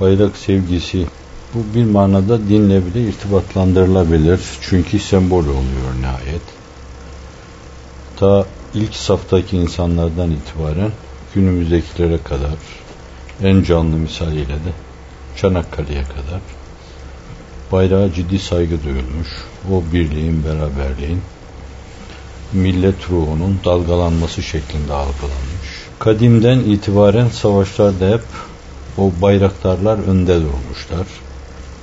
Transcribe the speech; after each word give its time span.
bayrak 0.00 0.36
sevgisi 0.36 1.06
bu 1.54 1.74
bir 1.74 1.84
manada 1.84 2.48
dinle 2.48 2.86
bile 2.86 3.08
irtibatlandırılabilir. 3.08 4.40
Çünkü 4.60 4.98
sembol 4.98 5.44
oluyor 5.44 5.94
nihayet. 6.00 6.42
Ta 8.16 8.46
ilk 8.74 8.94
saftaki 8.94 9.56
insanlardan 9.56 10.30
itibaren 10.30 10.90
günümüzdekilere 11.34 12.18
kadar 12.22 12.58
en 13.42 13.62
canlı 13.62 13.96
misaliyle 13.96 14.54
de 14.54 14.72
Çanakkale'ye 15.36 16.02
kadar 16.02 16.40
bayrağa 17.72 18.12
ciddi 18.12 18.38
saygı 18.38 18.82
duyulmuş. 18.82 19.28
O 19.72 19.92
birliğin, 19.92 20.44
beraberliğin 20.44 21.20
millet 22.52 23.10
ruhunun 23.10 23.60
dalgalanması 23.64 24.42
şeklinde 24.42 24.92
algılanmış. 24.92 25.68
Kadimden 25.98 26.58
itibaren 26.58 27.28
savaşlarda 27.28 28.08
hep 28.08 28.22
o 28.98 29.12
bayraktarlar 29.22 29.98
önde 29.98 30.34
durmuşlar. 30.34 31.06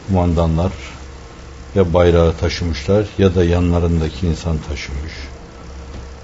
Kumandanlar 0.08 0.72
ya 1.76 1.94
bayrağı 1.94 2.34
taşımışlar 2.38 3.06
ya 3.18 3.36
da 3.36 3.44
yanlarındaki 3.44 4.28
insan 4.28 4.58
taşımış. 4.70 5.14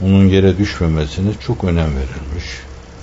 Onun 0.02 0.26
yere 0.26 0.58
düşmemesine 0.58 1.32
çok 1.40 1.64
önem 1.64 1.90
verilmiş. 1.96 2.46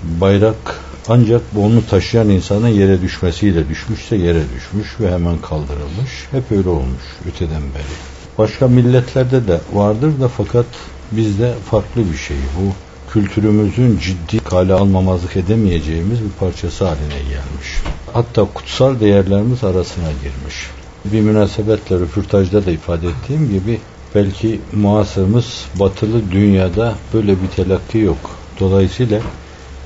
Bayrak 0.02 0.80
ancak 1.08 1.42
onu 1.56 1.86
taşıyan 1.86 2.28
insanın 2.28 2.68
yere 2.68 3.02
düşmesiyle 3.02 3.68
düşmüşse 3.68 4.16
yere 4.16 4.42
düşmüş 4.56 5.00
ve 5.00 5.12
hemen 5.12 5.38
kaldırılmış. 5.38 6.26
Hep 6.30 6.52
öyle 6.52 6.68
olmuş 6.68 7.02
öteden 7.28 7.62
beri. 7.62 7.94
Başka 8.38 8.68
milletlerde 8.68 9.48
de 9.48 9.60
vardır 9.72 10.20
da 10.20 10.28
fakat 10.28 10.66
bizde 11.12 11.54
farklı 11.70 12.12
bir 12.12 12.16
şey 12.16 12.36
bu. 12.60 12.87
Kültürümüzün 13.12 13.98
ciddi 13.98 14.38
kale 14.38 14.74
almamazlık 14.74 15.36
edemeyeceğimiz 15.36 16.20
bir 16.24 16.30
parçası 16.40 16.84
haline 16.84 17.18
gelmiş. 17.18 17.68
Hatta 18.12 18.46
kutsal 18.54 19.00
değerlerimiz 19.00 19.64
arasına 19.64 20.08
girmiş. 20.22 20.70
Bir 21.04 21.20
münasebetle 21.20 21.96
röportajda 21.96 22.66
da 22.66 22.70
ifade 22.70 23.06
ettiğim 23.06 23.48
gibi 23.50 23.80
belki 24.14 24.60
muhasırımız 24.72 25.64
batılı 25.80 26.30
dünyada 26.30 26.94
böyle 27.14 27.42
bir 27.42 27.48
telakki 27.48 27.98
yok. 27.98 28.30
Dolayısıyla 28.60 29.20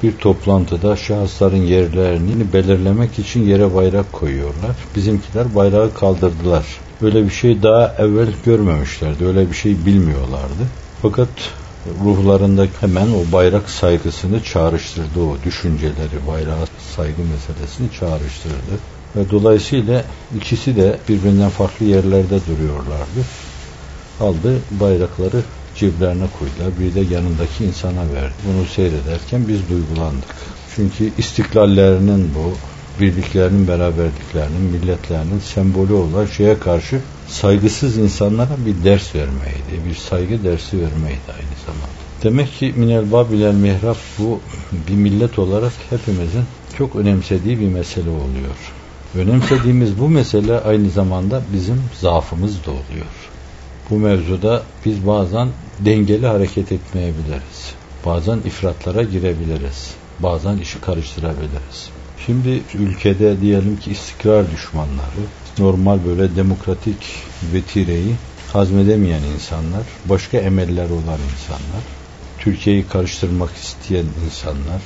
bir 0.03 0.17
toplantıda 0.17 0.97
şahısların 0.97 1.57
yerlerini 1.57 2.53
belirlemek 2.53 3.19
için 3.19 3.47
yere 3.47 3.75
bayrak 3.75 4.13
koyuyorlar. 4.13 4.77
Bizimkiler 4.97 5.55
bayrağı 5.55 5.95
kaldırdılar. 5.95 6.67
Öyle 7.03 7.25
bir 7.25 7.31
şey 7.31 7.63
daha 7.63 7.95
evvel 7.99 8.29
görmemişlerdi. 8.45 9.27
Öyle 9.27 9.51
bir 9.51 9.57
şey 9.57 9.87
bilmiyorlardı. 9.87 10.63
Fakat 11.03 11.29
ruhlarında 12.05 12.67
hemen 12.81 13.07
o 13.07 13.33
bayrak 13.33 13.71
saygısını 13.71 14.43
çağrıştırdı. 14.43 15.21
O 15.21 15.37
düşünceleri, 15.45 16.27
bayrağa 16.29 16.67
saygı 16.97 17.23
meselesini 17.23 17.91
çağrıştırdı. 18.01 18.79
Ve 19.17 19.31
dolayısıyla 19.31 20.05
ikisi 20.37 20.77
de 20.77 20.99
birbirinden 21.09 21.51
farklı 21.51 21.87
yerlerde 21.87 22.39
duruyorlardı. 22.47 23.23
Aldı 24.21 24.59
bayrakları 24.71 25.43
ceblerine 25.77 26.27
koydular. 26.39 26.81
Bir 26.81 26.95
de 26.95 27.15
yanındaki 27.15 27.65
insana 27.65 28.15
verdi. 28.15 28.35
Bunu 28.49 28.67
seyrederken 28.67 29.49
biz 29.49 29.61
duygulandık. 29.69 30.35
Çünkü 30.77 31.13
istiklallerinin 31.19 32.31
bu, 32.35 32.53
birliklerinin, 33.01 33.69
beraberliklerinin, 33.69 34.61
milletlerinin 34.61 35.41
sembolü 35.41 35.93
olan 35.93 36.27
şeye 36.27 36.59
karşı 36.59 37.01
saygısız 37.33 37.99
insanlara 37.99 38.57
bir 38.67 38.85
ders 38.85 39.15
vermeydi. 39.15 39.89
Bir 39.89 39.95
saygı 39.95 40.45
dersi 40.45 40.77
vermeydi 40.81 41.29
aynı 41.29 41.57
zamanda. 41.67 42.03
Demek 42.23 42.59
ki 42.59 42.75
minel 42.77 43.13
babilel 43.13 43.55
mihrab 43.55 43.97
bu 44.19 44.41
bir 44.89 44.95
millet 44.95 45.39
olarak 45.39 45.73
hepimizin 45.91 46.45
çok 46.79 46.97
önemsediği 46.97 47.61
bir 47.61 47.69
mesele 47.69 48.11
oluyor. 48.11 48.73
Önemsediğimiz 49.15 49.99
bu 49.99 50.09
mesele 50.09 50.61
aynı 50.61 50.91
zamanda 50.91 51.43
bizim 51.53 51.83
zaafımız 52.01 52.67
da 52.67 52.71
oluyor. 52.71 53.07
Bu 53.91 53.99
mevzuda 53.99 54.63
biz 54.85 55.07
bazen 55.07 55.49
dengeli 55.79 56.27
hareket 56.27 56.73
etmeyebiliriz. 56.73 57.75
Bazen 58.07 58.39
ifratlara 58.39 59.03
girebiliriz. 59.03 59.95
Bazen 60.19 60.59
işi 60.59 60.81
karıştırabiliriz. 60.81 61.89
Şimdi 62.27 62.63
ülkede 62.75 63.41
diyelim 63.41 63.77
ki 63.77 63.91
istikrar 63.91 64.51
düşmanları, 64.51 65.23
normal 65.59 65.99
böyle 66.07 66.37
demokratik 66.37 67.07
vetireyi 67.53 68.17
hazmedemeyen 68.53 69.23
insanlar, 69.23 69.83
başka 70.05 70.39
emeller 70.39 70.91
olan 70.91 71.19
insanlar, 71.33 71.85
Türkiye'yi 72.39 72.87
karıştırmak 72.87 73.51
isteyen 73.57 74.07
insanlar, 74.27 74.83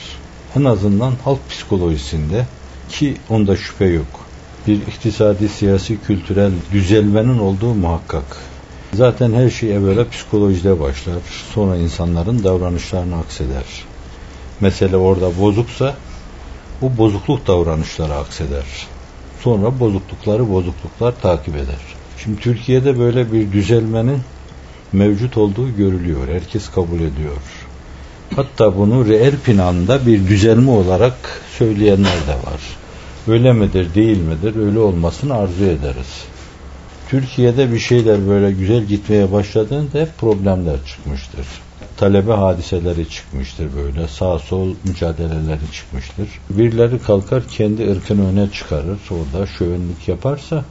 en 0.56 0.64
azından 0.64 1.12
halk 1.24 1.50
psikolojisinde 1.50 2.46
ki 2.88 3.16
onda 3.30 3.56
şüphe 3.56 3.84
yok. 3.84 4.26
Bir 4.66 4.76
iktisadi, 4.76 5.48
siyasi, 5.48 6.02
kültürel 6.02 6.52
düzelmenin 6.72 7.38
olduğu 7.38 7.74
muhakkak. 7.74 8.36
Zaten 8.92 9.32
her 9.32 9.50
şey 9.50 9.76
evvela 9.76 10.08
psikolojide 10.08 10.80
başlar. 10.80 11.18
Sonra 11.54 11.76
insanların 11.76 12.44
davranışlarını 12.44 13.16
akseder. 13.16 13.64
Mesele 14.60 14.96
orada 14.96 15.40
bozuksa 15.40 15.94
bu 16.80 16.98
bozukluk 16.98 17.46
davranışları 17.46 18.14
akseder. 18.14 18.64
Sonra 19.46 19.80
bozuklukları 19.80 20.50
bozukluklar 20.50 21.20
takip 21.22 21.56
eder. 21.56 21.82
Şimdi 22.18 22.40
Türkiye'de 22.40 22.98
böyle 22.98 23.32
bir 23.32 23.52
düzelmenin 23.52 24.18
mevcut 24.92 25.36
olduğu 25.36 25.76
görülüyor. 25.76 26.28
Herkes 26.28 26.70
kabul 26.70 26.96
ediyor. 26.96 27.36
Hatta 28.36 28.76
bunu 28.76 29.08
reel 29.08 29.36
planda 29.36 30.06
bir 30.06 30.28
düzelme 30.28 30.70
olarak 30.70 31.42
söyleyenler 31.58 32.12
de 32.26 32.34
var. 32.50 32.60
Öyle 33.28 33.52
midir 33.52 33.94
değil 33.94 34.18
midir 34.18 34.56
öyle 34.56 34.78
olmasını 34.78 35.34
arzu 35.34 35.64
ederiz. 35.64 36.24
Türkiye'de 37.08 37.72
bir 37.72 37.78
şeyler 37.78 38.28
böyle 38.28 38.52
güzel 38.52 38.84
gitmeye 38.84 39.32
başladığında 39.32 39.98
hep 39.98 40.18
problemler 40.18 40.76
çıkmıştır. 40.86 41.46
Talebe 41.96 42.32
hadiseleri 42.32 43.08
çıkmıştır 43.10 43.68
böyle. 43.76 44.08
Sağ 44.08 44.38
sol 44.38 44.74
mücadeleleri 44.84 45.72
çıkmıştır. 45.72 46.28
Birileri 46.50 46.98
kalkar 46.98 47.48
kendi 47.48 47.90
ırkını 47.90 48.28
öne 48.28 48.50
çıkarır. 48.50 48.98
Orada 49.10 49.46
şövenlik 49.46 50.08
yaparsa 50.08 50.64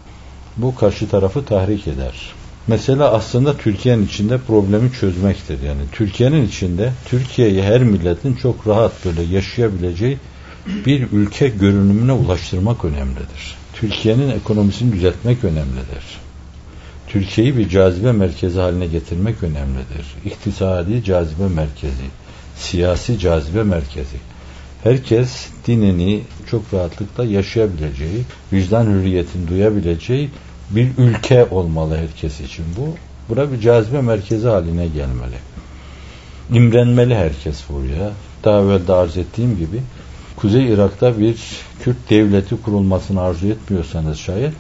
bu 0.58 0.76
karşı 0.76 1.10
tarafı 1.10 1.46
tahrik 1.46 1.88
eder. 1.88 2.34
Mesela 2.68 3.12
aslında 3.12 3.58
Türkiye'nin 3.58 4.06
içinde 4.06 4.38
problemi 4.38 4.92
çözmektir. 4.92 5.64
Yani 5.64 5.82
Türkiye'nin 5.92 6.48
içinde 6.48 6.92
Türkiye'yi 7.06 7.64
her 7.64 7.84
milletin 7.84 8.34
çok 8.34 8.68
rahat 8.68 9.06
böyle 9.06 9.22
yaşayabileceği 9.22 10.18
bir 10.86 11.12
ülke 11.12 11.48
görünümüne 11.48 12.12
ulaştırmak 12.12 12.86
önemlidir. 12.86 13.56
Türkiye'nin 13.74 14.32
ekonomisini 14.32 14.94
düzeltmek 14.94 15.44
önemlidir. 15.44 16.20
Türkiye'yi 17.16 17.58
bir 17.58 17.70
cazibe 17.70 18.12
merkezi 18.12 18.60
haline 18.60 18.88
getirmek 18.88 19.44
önemlidir. 19.44 20.06
İktisadi 20.26 21.04
cazibe 21.04 21.48
merkezi, 21.48 22.06
siyasi 22.58 23.20
cazibe 23.20 23.64
merkezi. 23.64 24.18
Herkes 24.84 25.48
dinini 25.68 26.22
çok 26.52 26.74
rahatlıkla 26.74 27.26
yaşayabileceği, 27.26 28.24
vicdan 28.54 28.86
hürriyetini 28.86 29.48
duyabileceği 29.48 30.30
bir 30.70 30.88
ülke 30.98 31.46
olmalı 31.46 31.98
herkes 31.98 32.42
için 32.42 32.66
bu. 32.78 32.96
Bura 33.30 33.52
bir 33.52 33.60
cazibe 33.60 34.02
merkezi 34.02 34.48
haline 34.48 34.88
gelmeli. 34.88 35.38
İmrenmeli 36.54 37.16
herkes 37.16 37.64
buraya. 37.70 38.12
Daha 38.44 38.62
evvel 38.62 38.88
de 38.88 38.94
arz 38.94 39.18
ettiğim 39.18 39.58
gibi 39.58 39.82
Kuzey 40.36 40.74
Irak'ta 40.74 41.20
bir 41.20 41.38
Kürt 41.84 42.10
devleti 42.10 42.62
kurulmasını 42.62 43.22
arzu 43.22 43.48
etmiyorsanız 43.48 44.18
şayet 44.18 44.54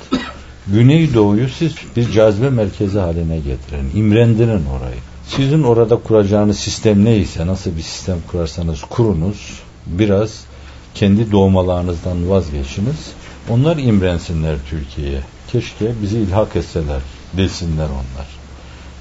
Güneydoğu'yu 0.67 1.49
siz 1.49 1.75
bir 1.95 2.11
cazibe 2.11 2.49
merkezi 2.49 2.99
haline 2.99 3.37
getirin. 3.37 3.91
İmrendirin 3.95 4.65
orayı. 4.65 4.99
Sizin 5.27 5.63
orada 5.63 5.95
kuracağınız 5.95 6.59
sistem 6.59 7.05
neyse, 7.05 7.47
nasıl 7.47 7.77
bir 7.77 7.81
sistem 7.81 8.17
kurarsanız 8.31 8.81
kurunuz. 8.81 9.59
Biraz 9.85 10.45
kendi 10.95 11.31
doğmalarınızdan 11.31 12.29
vazgeçiniz. 12.29 13.11
Onlar 13.49 13.77
imrensinler 13.77 14.57
Türkiye'ye. 14.69 15.21
Keşke 15.51 15.91
bizi 16.01 16.17
ilhak 16.17 16.55
etseler, 16.55 17.01
desinler 17.37 17.85
onlar. 17.85 18.27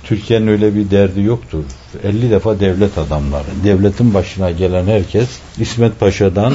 Türkiye'nin 0.04 0.46
öyle 0.46 0.74
bir 0.74 0.90
derdi 0.90 1.22
yoktur. 1.22 1.64
50 2.04 2.30
defa 2.30 2.60
devlet 2.60 2.98
adamları, 2.98 3.44
devletin 3.64 4.14
başına 4.14 4.50
gelen 4.50 4.86
herkes 4.86 5.28
İsmet 5.58 6.00
Paşa'dan 6.00 6.54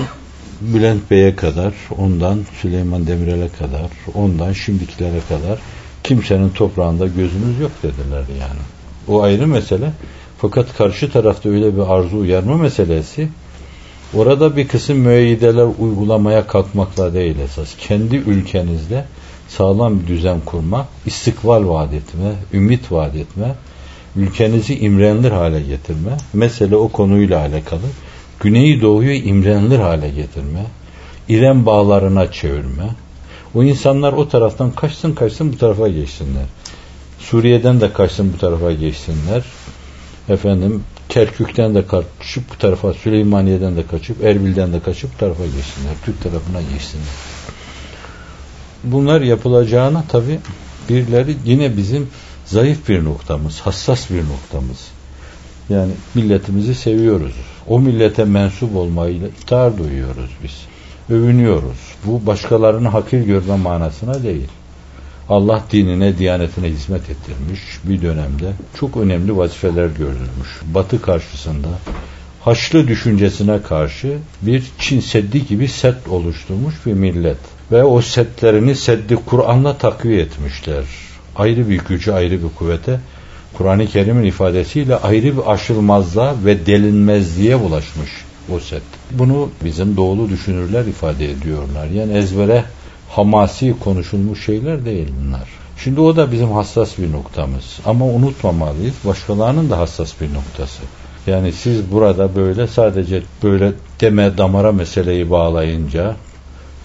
Bülent 0.62 1.12
Bey'e 1.12 1.36
kadar, 1.36 1.74
ondan 1.98 2.40
Süleyman 2.62 3.08
Demirel'e 3.08 3.50
kadar, 3.50 3.92
ondan 4.14 4.54
şimdikilere 4.54 5.20
kadar 5.30 5.60
kimsenin 6.04 6.50
toprağında 6.50 7.08
gözümüz 7.08 7.60
yok 7.60 7.72
dediler 7.84 8.24
yani. 8.40 8.60
O 9.08 9.22
ayrı 9.22 9.48
mesele. 9.48 9.92
Fakat 10.38 10.78
karşı 10.78 11.12
tarafta 11.12 11.50
öyle 11.50 11.76
bir 11.76 11.94
arzu 11.94 12.18
uyarma 12.18 12.58
meselesi 12.58 13.28
orada 14.14 14.58
bir 14.58 14.68
kısım 14.68 14.98
müeyyideler 14.98 15.68
uygulamaya 15.80 16.48
kalkmakla 16.48 17.14
değil 17.14 17.36
esas. 17.40 17.76
Kendi 17.78 18.16
ülkenizde 18.16 19.06
sağlam 19.48 20.00
bir 20.00 20.08
düzen 20.08 20.40
kurma, 20.46 20.88
istikbal 21.06 21.68
vaat 21.68 21.94
etme, 21.94 22.34
ümit 22.54 22.92
vaat 22.92 23.16
etme, 23.16 23.56
ülkenizi 24.16 24.80
imrenilir 24.80 25.32
hale 25.32 25.62
getirme. 25.62 26.18
Mesele 26.34 26.76
o 26.76 26.90
konuyla 26.90 27.40
alakalı. 27.40 27.82
Güneydoğu'yu 28.40 29.14
imrenilir 29.14 29.80
hale 29.80 30.10
getirme, 30.10 30.66
İrem 31.30 31.66
bağlarına 31.66 32.32
çevirme, 32.32 32.90
O 33.56 33.64
insanlar 33.64 34.14
o 34.14 34.30
taraftan 34.30 34.72
kaçsın 34.72 35.14
kaçsın 35.14 35.54
bu 35.54 35.58
tarafa 35.58 35.88
geçsinler. 35.88 36.46
Suriye'den 37.20 37.82
de 37.82 37.94
kaçsın 37.94 38.34
bu 38.34 38.38
tarafa 38.38 38.72
geçsinler. 38.72 39.44
Efendim 40.30 40.84
Kerkük'ten 41.10 41.76
de 41.76 41.88
kaçıp 41.88 42.50
bu 42.54 42.58
tarafa, 42.60 42.94
Süleymaniye'den 42.94 43.78
de 43.78 43.88
kaçıp, 43.88 44.24
Erbil'den 44.24 44.74
de 44.74 44.80
kaçıp 44.80 45.14
bu 45.14 45.18
tarafa 45.18 45.44
geçsinler. 45.44 45.94
Türk 46.06 46.24
tarafına 46.24 46.62
geçsinler. 46.62 47.14
Bunlar 48.84 49.22
yapılacağına 49.22 50.04
tabi 50.08 50.40
birileri 50.90 51.36
yine 51.46 51.78
bizim 51.78 52.08
zayıf 52.46 52.90
bir 52.90 53.04
noktamız, 53.04 53.60
hassas 53.60 54.10
bir 54.10 54.24
noktamız. 54.24 54.88
Yani 55.70 55.92
milletimizi 56.16 56.76
seviyoruz. 56.76 57.34
O 57.68 57.80
millete 57.80 58.26
mensup 58.26 58.76
olmayla 58.76 59.28
iftihar 59.28 59.78
duyuyoruz 59.78 60.30
biz. 60.44 60.62
Övünüyoruz. 61.16 61.78
Bu 62.06 62.26
başkalarını 62.26 62.88
hakir 62.88 63.22
görme 63.22 63.56
manasına 63.56 64.24
değil. 64.24 64.48
Allah 65.30 65.64
dinine, 65.72 66.18
diyanetine 66.18 66.68
hizmet 66.68 67.10
ettirmiş 67.10 67.60
bir 67.84 68.02
dönemde 68.02 68.52
çok 68.80 68.98
önemli 68.98 69.38
vazifeler 69.38 69.88
gördürmüş. 69.88 70.62
Batı 70.74 71.02
karşısında 71.02 71.70
Haçlı 72.42 72.88
düşüncesine 72.88 73.62
karşı 73.62 74.18
bir 74.42 74.64
Çin 74.80 75.00
Seddi 75.00 75.48
gibi 75.48 75.68
set 75.68 76.08
oluşturmuş 76.08 76.76
bir 76.86 76.94
millet. 76.94 77.38
Ve 77.72 77.84
o 77.84 78.02
setlerini 78.02 78.76
Seddi 78.76 79.16
Kur'an'la 79.16 79.78
takviye 79.78 80.22
etmişler. 80.22 80.84
Ayrı 81.36 81.70
bir 81.70 81.78
gücü, 81.78 82.12
ayrı 82.12 82.44
bir 82.44 82.50
kuvvete 82.56 83.00
Kur'an-ı 83.58 83.88
Kerim'in 83.88 84.24
ifadesiyle 84.24 84.96
ayrı 84.96 85.38
bir 85.38 85.52
aşılmazlığa 85.52 86.36
ve 86.46 86.66
delinmezliğe 86.66 87.60
bulaşmış 87.60 88.10
o 88.56 88.60
set. 88.60 88.82
Bunu 89.12 89.50
bizim 89.64 89.98
doğulu 89.98 90.30
düşünürler 90.30 90.86
ifade 90.86 91.32
ediyorlar. 91.32 91.86
Yani 91.88 92.18
ezbere 92.18 92.64
hamasi 93.10 93.76
konuşulmuş 93.80 94.46
şeyler 94.46 94.86
değil 94.86 95.08
bunlar. 95.22 95.50
Şimdi 95.84 96.02
o 96.02 96.16
da 96.16 96.32
bizim 96.32 96.52
hassas 96.52 96.98
bir 96.98 97.12
noktamız. 97.12 97.80
Ama 97.86 98.06
unutmamalıyız. 98.06 98.96
Başkalarının 99.06 99.70
da 99.70 99.78
hassas 99.78 100.22
bir 100.22 100.34
noktası. 100.34 100.82
Yani 101.28 101.54
siz 101.54 101.92
burada 101.92 102.36
böyle 102.36 102.68
sadece 102.68 103.24
böyle 103.44 103.72
deme 104.02 104.38
damara 104.38 104.72
meseleyi 104.72 105.32
bağlayınca 105.32 106.16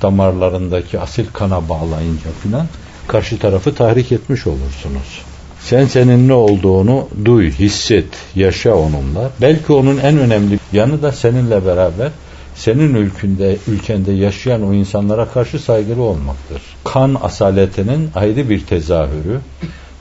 damarlarındaki 0.02 1.00
asil 1.00 1.26
kana 1.32 1.68
bağlayınca 1.68 2.30
filan 2.42 2.66
karşı 3.08 3.38
tarafı 3.38 3.74
tahrik 3.74 4.12
etmiş 4.12 4.46
olursunuz. 4.46 5.22
Sen 5.64 5.86
senin 5.86 6.28
ne 6.28 6.32
olduğunu 6.32 7.08
duy, 7.24 7.50
hisset, 7.50 8.04
yaşa 8.34 8.74
onunla. 8.74 9.30
Belki 9.40 9.72
onun 9.72 9.98
en 9.98 10.18
önemli 10.18 10.58
yanı 10.72 11.02
da 11.02 11.12
seninle 11.12 11.66
beraber 11.66 12.10
senin 12.54 12.94
ülkünde, 12.94 13.56
ülkende 13.68 14.12
yaşayan 14.12 14.68
o 14.68 14.74
insanlara 14.74 15.28
karşı 15.28 15.58
saygılı 15.58 16.02
olmaktır. 16.02 16.62
Kan 16.84 17.16
asaletinin 17.22 18.10
ayrı 18.14 18.50
bir 18.50 18.66
tezahürü, 18.66 19.40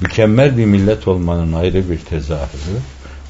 mükemmel 0.01 0.57
bir 0.57 0.65
millet 0.65 1.07
olmanın 1.07 1.53
ayrı 1.53 1.89
bir 1.89 1.99
tezahürü, 1.99 2.77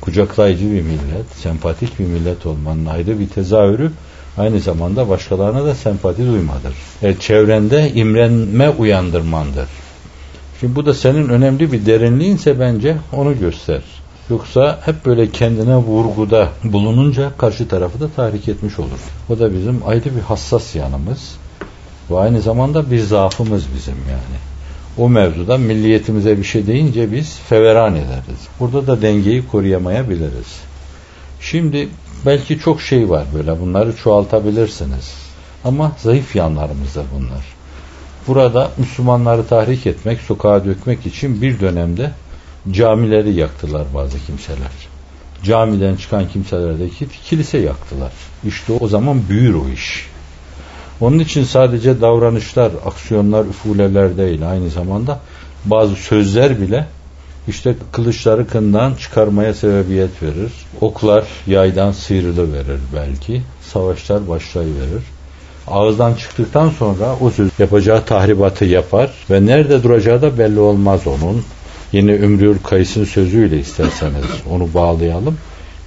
kucaklayıcı 0.02 0.66
bir 0.66 0.82
millet, 0.82 1.36
sempatik 1.36 2.00
bir 2.00 2.06
millet 2.06 2.46
olmanın 2.46 2.86
ayrı 2.86 3.20
bir 3.20 3.28
tezahürü, 3.28 3.92
aynı 4.38 4.60
zamanda 4.60 5.10
başkalarına 5.10 5.66
da 5.66 5.76
sempati 5.76 6.28
duymadır. 6.28 6.74
E, 7.02 7.16
çevrende 7.20 7.92
imrenme 7.94 8.70
uyandırmandır. 8.70 9.83
Şimdi 10.64 10.76
bu 10.76 10.86
da 10.86 10.94
senin 10.94 11.30
önemli 11.30 11.72
bir 11.72 11.86
derinliğinse 11.86 12.60
bence 12.60 12.98
onu 13.14 13.40
göster. 13.40 13.82
Yoksa 14.30 14.80
hep 14.86 15.06
böyle 15.06 15.32
kendine 15.32 15.76
vurguda 15.76 16.50
bulununca 16.64 17.32
karşı 17.38 17.68
tarafı 17.68 18.00
da 18.00 18.10
tahrik 18.10 18.48
etmiş 18.48 18.80
olur. 18.80 19.00
O 19.30 19.40
da 19.40 19.54
bizim 19.54 19.82
ayrı 19.88 20.06
bir 20.06 20.22
hassas 20.22 20.76
yanımız 20.76 21.36
ve 22.12 22.20
aynı 22.20 22.42
zamanda 22.42 22.92
bir 22.92 23.00
zaafımız 23.00 23.64
bizim 23.76 23.96
yani. 24.10 24.40
O 24.98 25.10
mevzuda 25.10 25.58
milliyetimize 25.58 26.38
bir 26.38 26.44
şey 26.44 26.68
deyince 26.68 27.12
biz 27.12 27.40
feveran 27.50 27.96
ederiz. 27.96 28.48
Burada 28.60 28.88
da 28.88 29.02
dengeyi 29.02 29.48
koruyamayabiliriz. 29.48 30.60
Şimdi 31.42 31.90
belki 32.26 32.60
çok 32.60 32.82
şey 32.82 33.10
var 33.10 33.26
böyle 33.36 33.62
bunları 33.62 33.96
çoğaltabilirsiniz. 33.96 35.14
Ama 35.64 35.92
zayıf 35.98 36.36
yanlarımız 36.36 36.96
da 36.96 37.04
bunlar. 37.16 37.63
Burada 38.28 38.72
Müslümanları 38.78 39.48
tahrik 39.48 39.88
etmek, 39.88 40.22
sokağa 40.22 40.66
dökmek 40.66 41.06
için 41.06 41.42
bir 41.42 41.60
dönemde 41.60 42.12
camileri 42.72 43.34
yaktılar 43.34 43.86
bazı 43.96 44.26
kimseler. 44.26 44.72
Camiden 45.44 45.96
çıkan 45.96 46.28
kimselerdeki 46.28 47.08
kilise 47.26 47.58
yaktılar. 47.58 48.12
İşte 48.48 48.74
o 48.80 48.88
zaman 48.88 49.22
büyür 49.30 49.54
o 49.54 49.70
iş. 49.70 50.08
Onun 51.02 51.20
için 51.20 51.44
sadece 51.44 52.02
davranışlar, 52.02 52.72
aksiyonlar, 52.86 53.46
üfuleler 53.46 54.18
değil 54.18 54.50
aynı 54.50 54.70
zamanda 54.70 55.20
bazı 55.66 55.96
sözler 55.96 56.62
bile 56.62 56.88
işte 57.48 57.76
kılıçları 57.92 58.48
kından 58.48 58.96
çıkarmaya 58.96 59.54
sebebiyet 59.54 60.24
verir. 60.24 60.52
Oklar 60.82 61.26
yaydan 61.48 61.92
sıyrılı 61.92 62.54
verir 62.54 62.80
belki. 62.96 63.42
Savaşlar 63.74 64.28
başlayıverir. 64.28 65.04
Ağızdan 65.68 66.14
çıktıktan 66.14 66.70
sonra 66.70 67.16
o 67.22 67.30
söz 67.30 67.50
yapacağı 67.60 68.06
tahribatı 68.06 68.66
yapar 68.66 69.12
ve 69.30 69.46
nerede 69.46 69.84
duracağı 69.84 70.22
da 70.22 70.38
belli 70.38 70.60
olmaz 70.60 71.02
onun. 71.08 71.44
Yine 71.92 72.12
Ümrül 72.12 72.58
Kayıs'ın 72.64 73.04
sözüyle 73.04 73.60
isterseniz 73.60 74.26
onu 74.50 74.74
bağlayalım. 74.74 75.38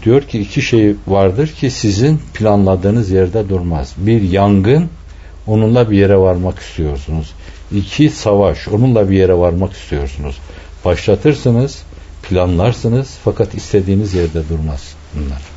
Diyor 0.05 0.23
ki 0.23 0.41
iki 0.41 0.63
şey 0.63 0.95
vardır 1.07 1.49
ki 1.49 1.71
sizin 1.71 2.21
planladığınız 2.35 3.11
yerde 3.11 3.49
durmaz. 3.49 3.95
Bir 3.97 4.23
yangın, 4.23 4.89
onunla 5.47 5.91
bir 5.91 5.99
yere 5.99 6.17
varmak 6.17 6.59
istiyorsunuz. 6.59 7.33
İki 7.73 8.11
savaş, 8.11 8.69
onunla 8.69 9.11
bir 9.11 9.17
yere 9.17 9.35
varmak 9.35 9.73
istiyorsunuz. 9.73 10.37
Başlatırsınız, 10.85 11.83
planlarsınız 12.23 13.19
fakat 13.25 13.55
istediğiniz 13.55 14.15
yerde 14.15 14.49
durmaz 14.49 14.95
bunlar. 15.15 15.56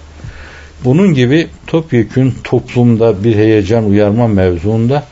Bunun 0.84 1.14
gibi 1.14 1.48
topyekün 1.68 2.34
toplumda 2.44 3.24
bir 3.24 3.36
heyecan 3.36 3.86
uyarma 3.86 4.28
mevzuunda 4.28 5.04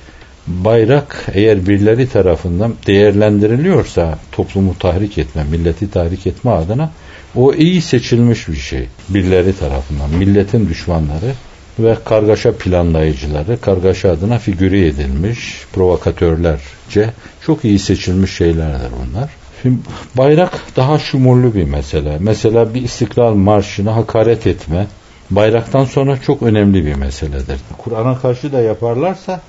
bayrak 0.47 1.25
eğer 1.33 1.67
birileri 1.67 2.09
tarafından 2.09 2.73
değerlendiriliyorsa 2.87 4.19
toplumu 4.31 4.77
tahrik 4.79 5.17
etme, 5.17 5.43
milleti 5.43 5.91
tahrik 5.91 6.27
etme 6.27 6.51
adına 6.51 6.91
o 7.35 7.53
iyi 7.53 7.81
seçilmiş 7.81 8.47
bir 8.47 8.55
şey. 8.55 8.87
Birileri 9.09 9.57
tarafından, 9.57 10.09
milletin 10.09 10.69
düşmanları 10.69 11.33
ve 11.79 11.97
kargaşa 12.05 12.51
planlayıcıları, 12.57 13.61
kargaşa 13.61 14.11
adına 14.11 14.39
figüre 14.39 14.87
edilmiş 14.87 15.65
provokatörlerce 15.73 17.13
çok 17.45 17.65
iyi 17.65 17.79
seçilmiş 17.79 18.31
şeylerdir 18.35 18.91
bunlar. 19.05 19.29
Şimdi 19.61 19.77
bayrak 20.17 20.51
daha 20.75 20.99
şumurlu 20.99 21.55
bir 21.55 21.63
mesele. 21.63 22.17
Mesela 22.19 22.73
bir 22.73 22.81
istiklal 22.81 23.33
marşına 23.33 23.95
hakaret 23.95 24.47
etme, 24.47 24.87
bayraktan 25.29 25.85
sonra 25.85 26.21
çok 26.21 26.43
önemli 26.43 26.85
bir 26.85 26.95
meseledir. 26.95 27.59
Kur'an'a 27.77 28.17
karşı 28.17 28.51
da 28.51 28.61
yaparlarsa 28.61 29.41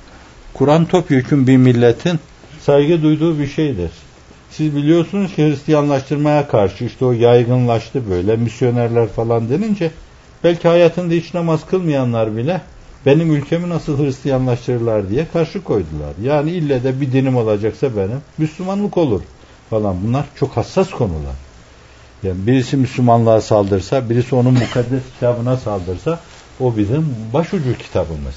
Kur'an 0.54 0.85
topyekun 0.85 1.47
bir 1.47 1.56
milletin 1.56 2.18
saygı 2.61 3.02
duyduğu 3.02 3.38
bir 3.38 3.47
şeydir. 3.47 3.90
Siz 4.50 4.76
biliyorsunuz 4.76 5.35
ki 5.35 5.49
Hristiyanlaştırmaya 5.49 6.49
karşı 6.49 6.85
işte 6.85 7.04
o 7.04 7.12
yaygınlaştı 7.12 8.11
böyle 8.11 8.37
misyonerler 8.37 9.08
falan 9.08 9.50
denince 9.50 9.90
belki 10.44 10.68
hayatında 10.68 11.14
hiç 11.14 11.35
namaz 11.35 11.66
kılmayanlar 11.66 12.37
bile 12.37 12.61
benim 13.06 13.35
ülkemi 13.35 13.68
nasıl 13.68 14.04
Hristiyanlaştırırlar 14.04 15.11
diye 15.11 15.26
karşı 15.32 15.64
koydular. 15.64 16.12
Yani 16.23 16.50
ille 16.50 16.85
de 16.85 17.00
bir 17.00 17.12
dinim 17.12 17.37
olacaksa 17.37 17.97
benim 17.97 18.20
Müslümanlık 18.38 18.97
olur 18.97 19.20
falan. 19.70 19.97
Bunlar 20.06 20.25
çok 20.35 20.56
hassas 20.56 20.90
konular. 20.90 21.48
Yani 22.22 22.46
birisi 22.46 22.76
Müslümanlığa 22.76 23.40
saldırsa, 23.40 24.10
birisi 24.10 24.34
onun 24.34 24.52
mukaddes 24.52 25.02
kitabına 25.14 25.56
saldırsa 25.56 26.20
o 26.60 26.76
bizim 26.76 27.14
başucu 27.32 27.78
kitabımız. 27.78 28.34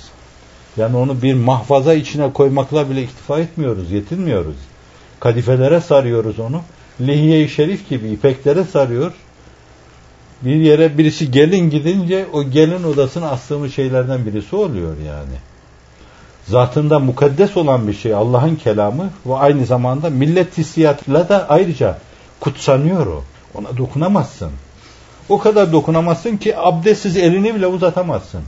Yani 0.77 0.97
onu 0.97 1.21
bir 1.21 1.33
mahfaza 1.33 1.93
içine 1.93 2.33
koymakla 2.33 2.89
bile 2.89 3.03
iktifa 3.03 3.39
etmiyoruz, 3.39 3.91
yetinmiyoruz. 3.91 4.55
Kadifelere 5.19 5.81
sarıyoruz 5.81 6.39
onu. 6.39 6.61
Lihiye-i 7.01 7.49
Şerif 7.49 7.89
gibi 7.89 8.09
ipeklere 8.09 8.63
sarıyor. 8.63 9.11
Bir 10.41 10.55
yere 10.55 10.97
birisi 10.97 11.31
gelin 11.31 11.69
gidince 11.69 12.25
o 12.33 12.43
gelin 12.43 12.83
odasına 12.83 13.29
astığımız 13.29 13.73
şeylerden 13.73 14.25
birisi 14.25 14.55
oluyor 14.55 14.97
yani. 15.07 15.35
Zatında 16.47 16.99
mukaddes 16.99 17.57
olan 17.57 17.87
bir 17.87 17.93
şey 17.93 18.13
Allah'ın 18.13 18.55
kelamı 18.55 19.09
ve 19.25 19.35
aynı 19.35 19.65
zamanda 19.65 20.09
millet 20.09 20.57
hissiyatıyla 20.57 21.29
da 21.29 21.49
ayrıca 21.49 21.97
kutsanıyor 22.39 23.07
o. 23.07 23.23
Ona 23.55 23.77
dokunamazsın. 23.77 24.51
O 25.29 25.39
kadar 25.39 25.71
dokunamazsın 25.71 26.37
ki 26.37 26.57
abdestsiz 26.57 27.17
elini 27.17 27.55
bile 27.55 27.67
uzatamazsın. 27.67 28.41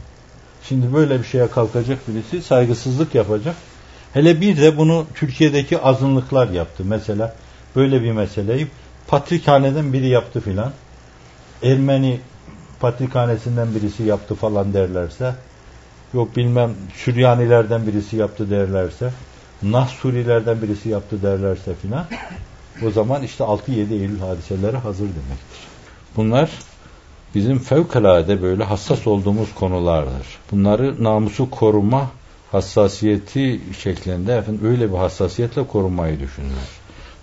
Şimdi 0.63 0.93
böyle 0.93 1.19
bir 1.19 1.23
şeye 1.23 1.47
kalkacak 1.47 1.99
birisi 2.07 2.41
saygısızlık 2.41 3.15
yapacak. 3.15 3.55
Hele 4.13 4.41
bir 4.41 4.57
de 4.57 4.77
bunu 4.77 5.05
Türkiye'deki 5.15 5.79
azınlıklar 5.79 6.49
yaptı. 6.49 6.83
Mesela 6.85 7.35
böyle 7.75 8.03
bir 8.03 8.11
meseleyi 8.11 8.67
patrikhaneden 9.07 9.93
biri 9.93 10.07
yaptı 10.07 10.41
filan. 10.41 10.71
Ermeni 11.63 12.19
patrikhanesinden 12.79 13.75
birisi 13.75 14.03
yaptı 14.03 14.35
falan 14.35 14.73
derlerse 14.73 15.35
yok 16.13 16.35
bilmem 16.35 16.71
Süryanilerden 16.95 17.87
birisi 17.87 18.15
yaptı 18.15 18.49
derlerse 18.49 19.11
Nah 19.61 19.87
Surilerden 19.87 20.61
birisi 20.61 20.89
yaptı 20.89 21.23
derlerse 21.23 21.75
filan 21.75 22.05
o 22.87 22.91
zaman 22.91 23.23
işte 23.23 23.43
6-7 23.43 23.93
Eylül 23.93 24.19
hadiseleri 24.19 24.77
hazır 24.77 25.05
demektir. 25.05 25.59
Bunlar 26.15 26.49
bizim 27.35 27.59
fevkalade 27.59 28.41
böyle 28.41 28.63
hassas 28.63 29.07
olduğumuz 29.07 29.55
konulardır. 29.55 30.27
Bunları 30.51 31.03
namusu 31.03 31.49
koruma 31.49 32.11
hassasiyeti 32.51 33.61
şeklinde 33.79 34.37
efendim 34.37 34.65
öyle 34.65 34.91
bir 34.91 34.97
hassasiyetle 34.97 35.67
korumayı 35.67 36.19
düşünürler. 36.19 36.69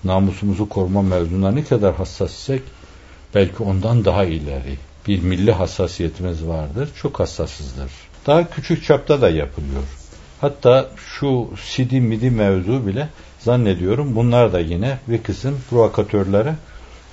Namusumuzu 0.04 0.68
koruma 0.68 1.02
mevzuna 1.02 1.50
ne 1.50 1.64
kadar 1.64 1.94
hassas 1.94 2.32
isek 2.32 2.62
belki 3.34 3.62
ondan 3.62 4.04
daha 4.04 4.24
ileri 4.24 4.78
bir 5.08 5.22
milli 5.22 5.52
hassasiyetimiz 5.52 6.46
vardır. 6.46 6.90
Çok 7.02 7.20
hassasızdır. 7.20 7.90
Daha 8.26 8.50
küçük 8.50 8.84
çapta 8.84 9.20
da 9.20 9.30
yapılıyor. 9.30 9.82
Hatta 10.40 10.88
şu 10.96 11.50
sidi 11.62 12.00
midi 12.00 12.30
mevzu 12.30 12.86
bile 12.86 13.08
zannediyorum 13.40 14.16
bunlar 14.16 14.52
da 14.52 14.60
yine 14.60 14.98
bir 15.08 15.22
kısım 15.22 15.58
provokatörlere 15.70 16.54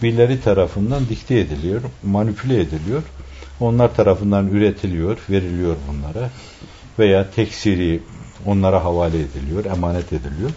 birileri 0.04 0.42
tarafından 0.42 1.10
dikte 1.10 1.40
ediliyor, 1.40 1.82
manipüle 2.04 2.62
ediliyor. 2.62 3.04
Onlar 3.60 3.96
tarafından 3.96 4.48
üretiliyor, 4.48 5.18
veriliyor 5.30 5.76
bunlara. 5.88 6.30
Veya 7.00 7.32
teksiri 7.32 8.00
onlara 8.46 8.84
havale 8.84 9.20
ediliyor, 9.20 9.66
emanet 9.66 10.14
ediliyor. 10.14 10.52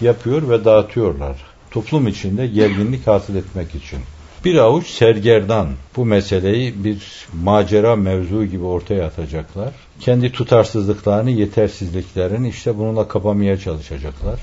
Yapıyor 0.00 0.48
ve 0.48 0.64
dağıtıyorlar. 0.64 1.36
Toplum 1.70 2.08
içinde 2.08 2.46
gerginlik 2.46 3.06
hasıl 3.06 3.36
etmek 3.36 3.74
için. 3.74 3.98
Bir 4.44 4.54
avuç 4.56 4.86
sergerdan 4.86 5.68
bu 5.96 6.04
meseleyi 6.04 6.84
bir 6.84 7.26
macera 7.42 7.96
mevzu 7.96 8.44
gibi 8.44 8.64
ortaya 8.64 9.06
atacaklar. 9.06 9.72
Kendi 10.00 10.32
tutarsızlıklarını, 10.32 11.30
yetersizliklerini 11.30 12.48
işte 12.48 12.78
bununla 12.78 13.08
kapamaya 13.08 13.58
çalışacaklar. 13.58 14.40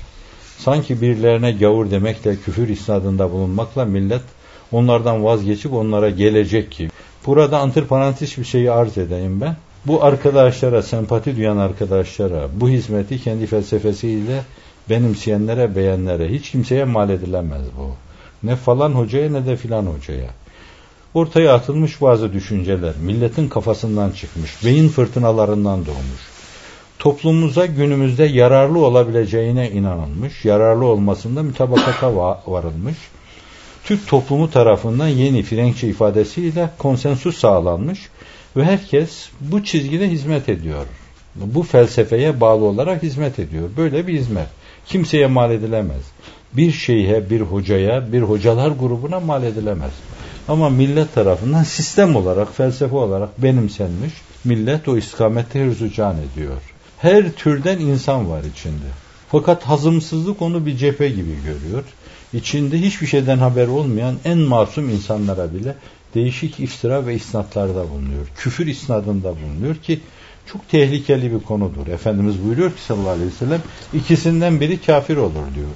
Sanki 0.64 1.00
birilerine 1.00 1.52
gavur 1.52 1.90
demekle, 1.90 2.36
küfür 2.36 2.68
isnadında 2.68 3.32
bulunmakla 3.32 3.84
millet 3.84 4.22
onlardan 4.72 5.24
vazgeçip 5.24 5.72
onlara 5.72 6.10
gelecek 6.10 6.72
ki. 6.72 6.88
Burada 7.26 7.58
antiparantez 7.58 8.38
bir 8.38 8.44
şeyi 8.44 8.70
arz 8.70 8.98
edeyim 8.98 9.40
ben. 9.40 9.56
Bu 9.86 10.04
arkadaşlara, 10.04 10.82
sempati 10.82 11.36
duyan 11.36 11.56
arkadaşlara, 11.56 12.48
bu 12.60 12.68
hizmeti 12.68 13.22
kendi 13.22 13.46
felsefesiyle 13.46 14.42
benimseyenlere, 14.90 15.76
beğenlere 15.76 16.28
hiç 16.28 16.50
kimseye 16.50 16.84
mal 16.84 17.10
edilemez 17.10 17.62
bu. 17.78 17.90
Ne 18.46 18.56
falan 18.56 18.92
hocaya 18.92 19.30
ne 19.30 19.46
de 19.46 19.56
filan 19.56 19.86
hocaya. 19.86 20.30
Ortaya 21.14 21.54
atılmış 21.54 22.00
bazı 22.00 22.32
düşünceler, 22.32 22.92
milletin 23.02 23.48
kafasından 23.48 24.10
çıkmış, 24.10 24.64
beyin 24.64 24.88
fırtınalarından 24.88 25.86
doğmuş. 25.86 26.33
Toplumumuza 27.04 27.66
günümüzde 27.66 28.24
yararlı 28.24 28.78
olabileceğine 28.78 29.70
inanılmış, 29.70 30.44
yararlı 30.44 30.84
olmasında 30.84 31.42
mütabakata 31.42 32.16
varılmış. 32.46 32.96
Türk 33.84 34.06
toplumu 34.06 34.50
tarafından 34.50 35.08
yeni 35.08 35.42
Frenkçe 35.42 35.88
ifadesiyle 35.88 36.70
konsensus 36.78 37.38
sağlanmış 37.38 37.98
ve 38.56 38.64
herkes 38.64 39.28
bu 39.40 39.64
çizgide 39.64 40.10
hizmet 40.10 40.48
ediyor. 40.48 40.86
Bu 41.34 41.62
felsefeye 41.62 42.40
bağlı 42.40 42.64
olarak 42.64 43.02
hizmet 43.02 43.38
ediyor. 43.38 43.70
Böyle 43.76 44.06
bir 44.06 44.14
hizmet. 44.18 44.48
Kimseye 44.86 45.26
mal 45.26 45.50
edilemez. 45.50 46.02
Bir 46.52 46.72
şeyhe, 46.72 47.30
bir 47.30 47.40
hocaya, 47.40 48.12
bir 48.12 48.22
hocalar 48.22 48.68
grubuna 48.68 49.20
mal 49.20 49.42
edilemez. 49.42 49.92
Ama 50.48 50.70
millet 50.70 51.14
tarafından 51.14 51.62
sistem 51.62 52.16
olarak, 52.16 52.56
felsefe 52.56 52.96
olarak 52.96 53.42
benimsenmiş. 53.42 54.12
Millet 54.44 54.88
o 54.88 54.96
istikamette 54.96 55.64
hırzucan 55.64 56.16
ediyor. 56.16 56.73
Her 57.04 57.32
türden 57.32 57.78
insan 57.78 58.30
var 58.30 58.44
içinde. 58.44 58.86
Fakat 59.30 59.62
hazımsızlık 59.62 60.42
onu 60.42 60.66
bir 60.66 60.76
cephe 60.76 61.08
gibi 61.08 61.36
görüyor. 61.44 61.84
İçinde 62.32 62.80
hiçbir 62.80 63.06
şeyden 63.06 63.38
haber 63.38 63.66
olmayan 63.66 64.16
en 64.24 64.38
masum 64.38 64.88
insanlara 64.88 65.54
bile 65.54 65.74
değişik 66.14 66.60
iftira 66.60 67.06
ve 67.06 67.14
isnatlarda 67.14 67.90
bulunuyor. 67.90 68.26
Küfür 68.36 68.66
isnadında 68.66 69.34
bulunuyor 69.36 69.76
ki 69.76 70.00
çok 70.52 70.68
tehlikeli 70.68 71.32
bir 71.32 71.40
konudur. 71.40 71.86
Efendimiz 71.86 72.44
buyuruyor 72.44 72.70
ki 72.70 72.82
sallallahu 72.82 73.08
aleyhi 73.08 73.30
ve 73.30 73.34
sellem 73.34 73.62
ikisinden 73.94 74.60
biri 74.60 74.80
kafir 74.80 75.16
olur 75.16 75.54
diyor. 75.54 75.68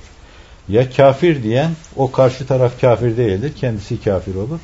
Ya 0.68 0.90
kafir 0.90 1.42
diyen 1.42 1.70
o 1.96 2.12
karşı 2.12 2.46
taraf 2.46 2.80
kafir 2.80 3.16
değildir, 3.16 3.52
kendisi 3.56 4.02
kafir 4.02 4.34
olur. 4.34 4.60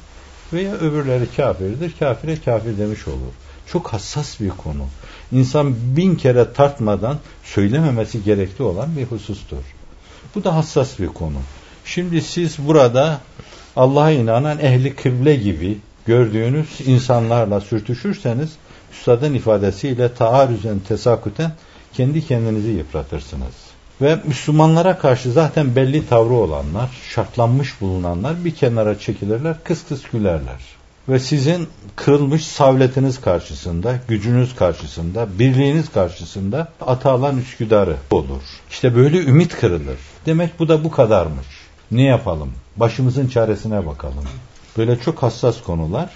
Veya 0.52 0.74
öbürleri 0.74 1.26
kafirdir, 1.36 1.92
kafire 1.98 2.36
kafir 2.44 2.78
demiş 2.78 3.08
olur. 3.08 3.43
Çok 3.66 3.88
hassas 3.88 4.40
bir 4.40 4.48
konu. 4.48 4.86
İnsan 5.32 5.74
bin 5.96 6.16
kere 6.16 6.52
tartmadan 6.52 7.18
söylememesi 7.44 8.24
gerekli 8.24 8.64
olan 8.64 8.96
bir 8.96 9.04
husustur. 9.04 9.62
Bu 10.34 10.44
da 10.44 10.56
hassas 10.56 10.98
bir 10.98 11.08
konu. 11.08 11.38
Şimdi 11.84 12.22
siz 12.22 12.58
burada 12.58 13.20
Allah'a 13.76 14.10
inanan 14.10 14.58
ehli 14.58 14.94
kıble 14.94 15.36
gibi 15.36 15.78
gördüğünüz 16.06 16.68
insanlarla 16.86 17.60
sürtüşürseniz 17.60 18.50
üstadın 18.92 19.34
ifadesiyle 19.34 20.14
taarüzen 20.14 20.78
tesaküten 20.78 21.52
kendi 21.92 22.26
kendinizi 22.26 22.70
yıpratırsınız. 22.70 23.54
Ve 24.00 24.18
Müslümanlara 24.24 24.98
karşı 24.98 25.32
zaten 25.32 25.76
belli 25.76 26.08
tavrı 26.08 26.34
olanlar, 26.34 26.90
şartlanmış 27.14 27.80
bulunanlar 27.80 28.44
bir 28.44 28.54
kenara 28.54 28.98
çekilirler, 28.98 29.64
kıs 29.64 29.86
kıs 29.88 30.02
gülerler. 30.12 30.60
Ve 31.08 31.18
sizin 31.18 31.68
kırılmış 31.96 32.46
savletiniz 32.46 33.20
karşısında, 33.20 33.98
gücünüz 34.08 34.56
karşısında, 34.56 35.38
birliğiniz 35.38 35.92
karşısında 35.92 36.72
Atalan 36.80 37.38
Üsküdar'ı 37.38 37.96
olur. 38.10 38.42
İşte 38.70 38.96
böyle 38.96 39.18
ümit 39.18 39.60
kırılır. 39.60 39.98
Demek 40.26 40.58
bu 40.58 40.68
da 40.68 40.84
bu 40.84 40.90
kadarmış. 40.90 41.46
Ne 41.90 42.02
yapalım? 42.02 42.52
Başımızın 42.76 43.28
çaresine 43.28 43.86
bakalım. 43.86 44.24
Böyle 44.76 44.98
çok 45.00 45.22
hassas 45.22 45.62
konular. 45.62 46.10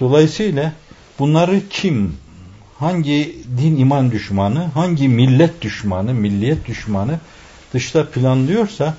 Dolayısıyla 0.00 0.72
bunları 1.18 1.60
kim, 1.70 2.16
hangi 2.78 3.36
din 3.58 3.76
iman 3.76 4.10
düşmanı, 4.10 4.64
hangi 4.64 5.08
millet 5.08 5.62
düşmanı, 5.62 6.14
milliyet 6.14 6.66
düşmanı 6.66 7.18
dışta 7.74 8.10
planlıyorsa 8.10 8.94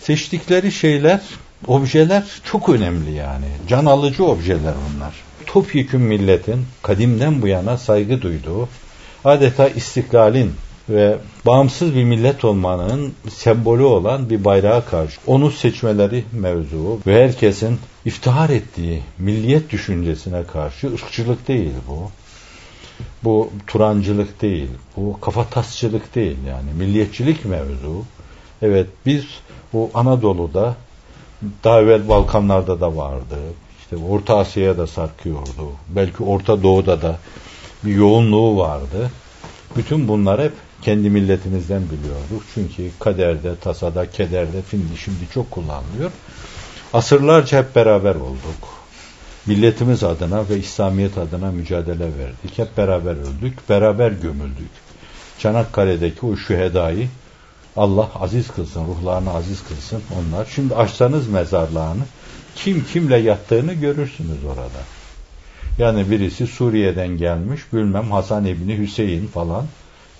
seçtikleri 0.00 0.72
şeyler, 0.72 1.20
objeler 1.66 2.24
çok 2.44 2.68
önemli 2.68 3.12
yani. 3.12 3.46
Can 3.68 3.86
alıcı 3.86 4.24
objeler 4.24 4.74
bunlar. 4.94 5.14
Topyekün 5.46 6.00
milletin 6.00 6.66
kadimden 6.82 7.42
bu 7.42 7.46
yana 7.46 7.78
saygı 7.78 8.22
duyduğu, 8.22 8.68
adeta 9.24 9.68
istiklalin 9.68 10.52
ve 10.88 11.16
bağımsız 11.46 11.94
bir 11.94 12.04
millet 12.04 12.44
olmanın 12.44 13.14
sembolü 13.30 13.82
olan 13.82 14.30
bir 14.30 14.44
bayrağa 14.44 14.84
karşı 14.84 15.20
onu 15.26 15.50
seçmeleri 15.50 16.24
mevzu 16.32 17.00
ve 17.06 17.24
herkesin 17.24 17.78
iftihar 18.04 18.50
ettiği 18.50 19.02
milliyet 19.18 19.70
düşüncesine 19.70 20.44
karşı 20.44 20.94
ırkçılık 20.94 21.48
değil 21.48 21.72
bu. 21.88 22.10
Bu 23.24 23.50
turancılık 23.66 24.42
değil, 24.42 24.68
bu 24.96 25.20
kafatasçılık 25.20 26.14
değil 26.14 26.36
yani 26.48 26.72
milliyetçilik 26.78 27.44
mevzu. 27.44 28.04
Evet 28.62 28.86
biz 29.06 29.24
bu 29.72 29.90
Anadolu'da 29.94 30.76
daha 31.64 31.80
evvel 31.80 32.08
Balkanlarda 32.08 32.80
da 32.80 32.96
vardı. 32.96 33.36
İşte 33.80 33.96
Orta 33.96 34.38
Asya'ya 34.38 34.78
da 34.78 34.86
sarkıyordu. 34.86 35.70
Belki 35.88 36.22
Orta 36.22 36.62
Doğu'da 36.62 37.02
da 37.02 37.18
bir 37.84 37.94
yoğunluğu 37.94 38.58
vardı. 38.58 39.10
Bütün 39.76 40.08
bunlar 40.08 40.42
hep 40.42 40.52
kendi 40.82 41.10
milletimizden 41.10 41.82
biliyorduk. 41.82 42.42
Çünkü 42.54 42.90
kaderde, 43.00 43.56
tasada, 43.56 44.10
kederde, 44.10 44.62
şimdi 44.70 44.96
şimdi 44.96 45.28
çok 45.34 45.50
kullanılıyor. 45.50 46.10
Asırlarca 46.92 47.58
hep 47.58 47.76
beraber 47.76 48.14
olduk. 48.14 48.68
Milletimiz 49.46 50.04
adına 50.04 50.48
ve 50.48 50.58
İslamiyet 50.58 51.18
adına 51.18 51.50
mücadele 51.50 52.04
verdik. 52.18 52.58
Hep 52.58 52.76
beraber 52.76 53.12
öldük, 53.12 53.68
beraber 53.68 54.10
gömüldük. 54.10 54.70
Çanakkale'deki 55.38 56.26
o 56.26 56.36
şühedayı 56.36 57.08
Allah 57.76 58.10
aziz 58.20 58.48
kılsın, 58.48 58.86
ruhlarını 58.86 59.34
aziz 59.34 59.64
kılsın 59.64 60.02
onlar. 60.18 60.46
Şimdi 60.54 60.74
açsanız 60.74 61.28
mezarlığını 61.28 62.04
kim 62.54 62.84
kimle 62.92 63.16
yattığını 63.16 63.72
görürsünüz 63.72 64.44
orada. 64.44 64.80
Yani 65.78 66.10
birisi 66.10 66.46
Suriye'den 66.46 67.08
gelmiş, 67.08 67.60
bilmem 67.72 68.10
Hasan 68.10 68.44
İbni 68.44 68.78
Hüseyin 68.78 69.26
falan. 69.26 69.64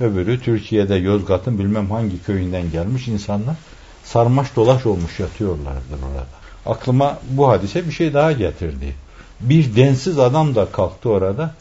Öbürü 0.00 0.40
Türkiye'de 0.40 0.94
Yozgat'ın 0.94 1.58
bilmem 1.58 1.90
hangi 1.90 2.22
köyünden 2.22 2.70
gelmiş 2.70 3.08
insanlar 3.08 3.56
sarmaş 4.04 4.56
dolaş 4.56 4.86
olmuş 4.86 5.20
yatıyorlardır 5.20 5.98
orada. 6.12 6.26
Aklıma 6.66 7.18
bu 7.30 7.48
hadise 7.48 7.86
bir 7.86 7.92
şey 7.92 8.14
daha 8.14 8.32
getirdi. 8.32 8.94
Bir 9.40 9.76
densiz 9.76 10.18
adam 10.18 10.54
da 10.54 10.66
kalktı 10.72 11.08
orada. 11.08 11.54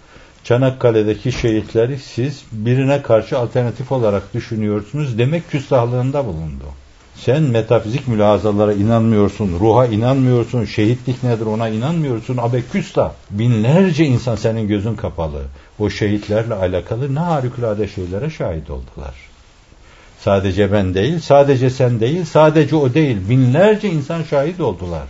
Çanakkale'deki 0.43 1.31
şehitleri 1.31 1.97
siz 1.97 2.43
birine 2.51 3.01
karşı 3.01 3.37
alternatif 3.39 3.91
olarak 3.91 4.33
düşünüyorsunuz 4.33 5.17
demek 5.17 5.51
küstahlığında 5.51 6.25
bulundu. 6.25 6.65
Sen 7.15 7.43
metafizik 7.43 8.07
mülahazalara 8.07 8.73
inanmıyorsun, 8.73 9.59
ruha 9.59 9.85
inanmıyorsun, 9.85 10.65
şehitlik 10.65 11.23
nedir 11.23 11.45
ona 11.45 11.69
inanmıyorsun. 11.69 12.37
Abe 12.37 12.61
küstah. 12.61 13.11
Binlerce 13.29 14.05
insan 14.05 14.35
senin 14.35 14.67
gözün 14.67 14.95
kapalı. 14.95 15.41
O 15.79 15.89
şehitlerle 15.89 16.53
alakalı 16.53 17.15
ne 17.15 17.19
harikulade 17.19 17.87
şeylere 17.87 18.29
şahit 18.29 18.69
oldular. 18.69 19.13
Sadece 20.19 20.71
ben 20.71 20.93
değil, 20.93 21.19
sadece 21.19 21.69
sen 21.69 21.99
değil, 21.99 22.25
sadece 22.25 22.75
o 22.75 22.93
değil. 22.93 23.17
Binlerce 23.29 23.89
insan 23.89 24.23
şahit 24.23 24.59
oldular. 24.59 25.07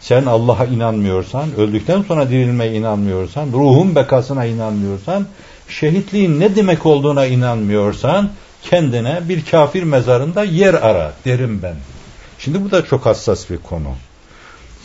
Sen 0.00 0.26
Allah'a 0.26 0.64
inanmıyorsan, 0.64 1.48
öldükten 1.56 2.02
sonra 2.02 2.30
dirilmeye 2.30 2.72
inanmıyorsan, 2.72 3.48
ruhun 3.52 3.94
bekasına 3.94 4.44
inanmıyorsan, 4.44 5.26
şehitliğin 5.68 6.40
ne 6.40 6.56
demek 6.56 6.86
olduğuna 6.86 7.26
inanmıyorsan, 7.26 8.30
kendine 8.62 9.20
bir 9.28 9.44
kafir 9.44 9.82
mezarında 9.82 10.44
yer 10.44 10.74
ara 10.74 11.12
derim 11.24 11.60
ben. 11.62 11.74
Şimdi 12.38 12.64
bu 12.64 12.70
da 12.70 12.84
çok 12.84 13.06
hassas 13.06 13.50
bir 13.50 13.58
konu. 13.58 13.88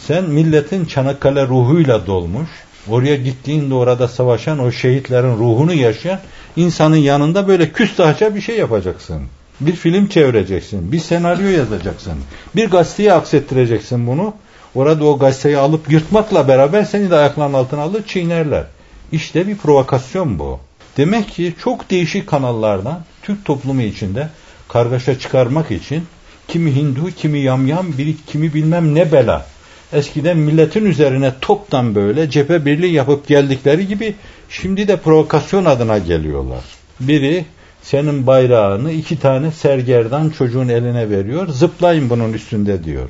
Sen 0.07 0.23
milletin 0.23 0.85
Çanakkale 0.85 1.47
ruhuyla 1.47 2.07
dolmuş, 2.07 2.49
oraya 2.89 3.15
gittiğinde 3.15 3.73
orada 3.73 4.07
savaşan 4.07 4.59
o 4.59 4.71
şehitlerin 4.71 5.37
ruhunu 5.37 5.73
yaşayan 5.73 6.19
insanın 6.55 6.95
yanında 6.95 7.47
böyle 7.47 7.71
küstahça 7.71 8.35
bir 8.35 8.41
şey 8.41 8.57
yapacaksın. 8.57 9.21
Bir 9.59 9.75
film 9.75 10.07
çevireceksin, 10.07 10.91
bir 10.91 10.99
senaryo 10.99 11.49
yazacaksın, 11.49 12.13
bir 12.55 12.69
gazeteye 12.69 13.13
aksettireceksin 13.13 14.07
bunu. 14.07 14.33
Orada 14.75 15.05
o 15.05 15.19
gazeteyi 15.19 15.57
alıp 15.57 15.91
yırtmakla 15.91 16.47
beraber 16.47 16.83
seni 16.83 17.09
de 17.09 17.15
ayaklarının 17.15 17.53
altına 17.53 17.81
alır 17.81 18.03
çiğnerler. 18.07 18.63
İşte 19.11 19.47
bir 19.47 19.57
provokasyon 19.57 20.39
bu. 20.39 20.59
Demek 20.97 21.29
ki 21.29 21.53
çok 21.63 21.91
değişik 21.91 22.27
kanallardan 22.27 22.99
Türk 23.21 23.45
toplumu 23.45 23.81
içinde 23.81 24.29
kargaşa 24.67 25.19
çıkarmak 25.19 25.71
için 25.71 26.03
kimi 26.47 26.75
Hindu, 26.75 27.11
kimi 27.11 27.39
yamyam, 27.39 27.87
biri 27.97 28.15
kimi 28.27 28.53
bilmem 28.53 28.95
ne 28.95 29.11
bela. 29.11 29.45
Eskiden 29.93 30.37
milletin 30.37 30.85
üzerine 30.85 31.31
toptan 31.41 31.95
böyle 31.95 32.29
cephe 32.29 32.65
birliği 32.65 32.93
yapıp 32.93 33.27
geldikleri 33.27 33.87
gibi 33.87 34.15
şimdi 34.49 34.87
de 34.87 34.97
provokasyon 34.97 35.65
adına 35.65 35.97
geliyorlar. 35.97 36.63
Biri 36.99 37.45
senin 37.81 38.27
bayrağını 38.27 38.91
iki 38.91 39.19
tane 39.19 39.51
sergerdan 39.51 40.29
çocuğun 40.29 40.67
eline 40.67 41.09
veriyor. 41.09 41.47
Zıplayın 41.47 42.09
bunun 42.09 42.33
üstünde 42.33 42.83
diyor. 42.83 43.09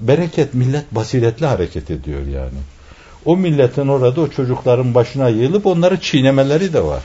Bereket 0.00 0.54
millet 0.54 0.94
basiretli 0.94 1.46
hareket 1.46 1.90
ediyor 1.90 2.26
yani. 2.26 2.58
O 3.24 3.36
milletin 3.36 3.88
orada 3.88 4.20
o 4.20 4.28
çocukların 4.28 4.94
başına 4.94 5.28
yığılıp 5.28 5.66
onları 5.66 6.00
çiğnemeleri 6.00 6.72
de 6.72 6.84
var. 6.84 7.02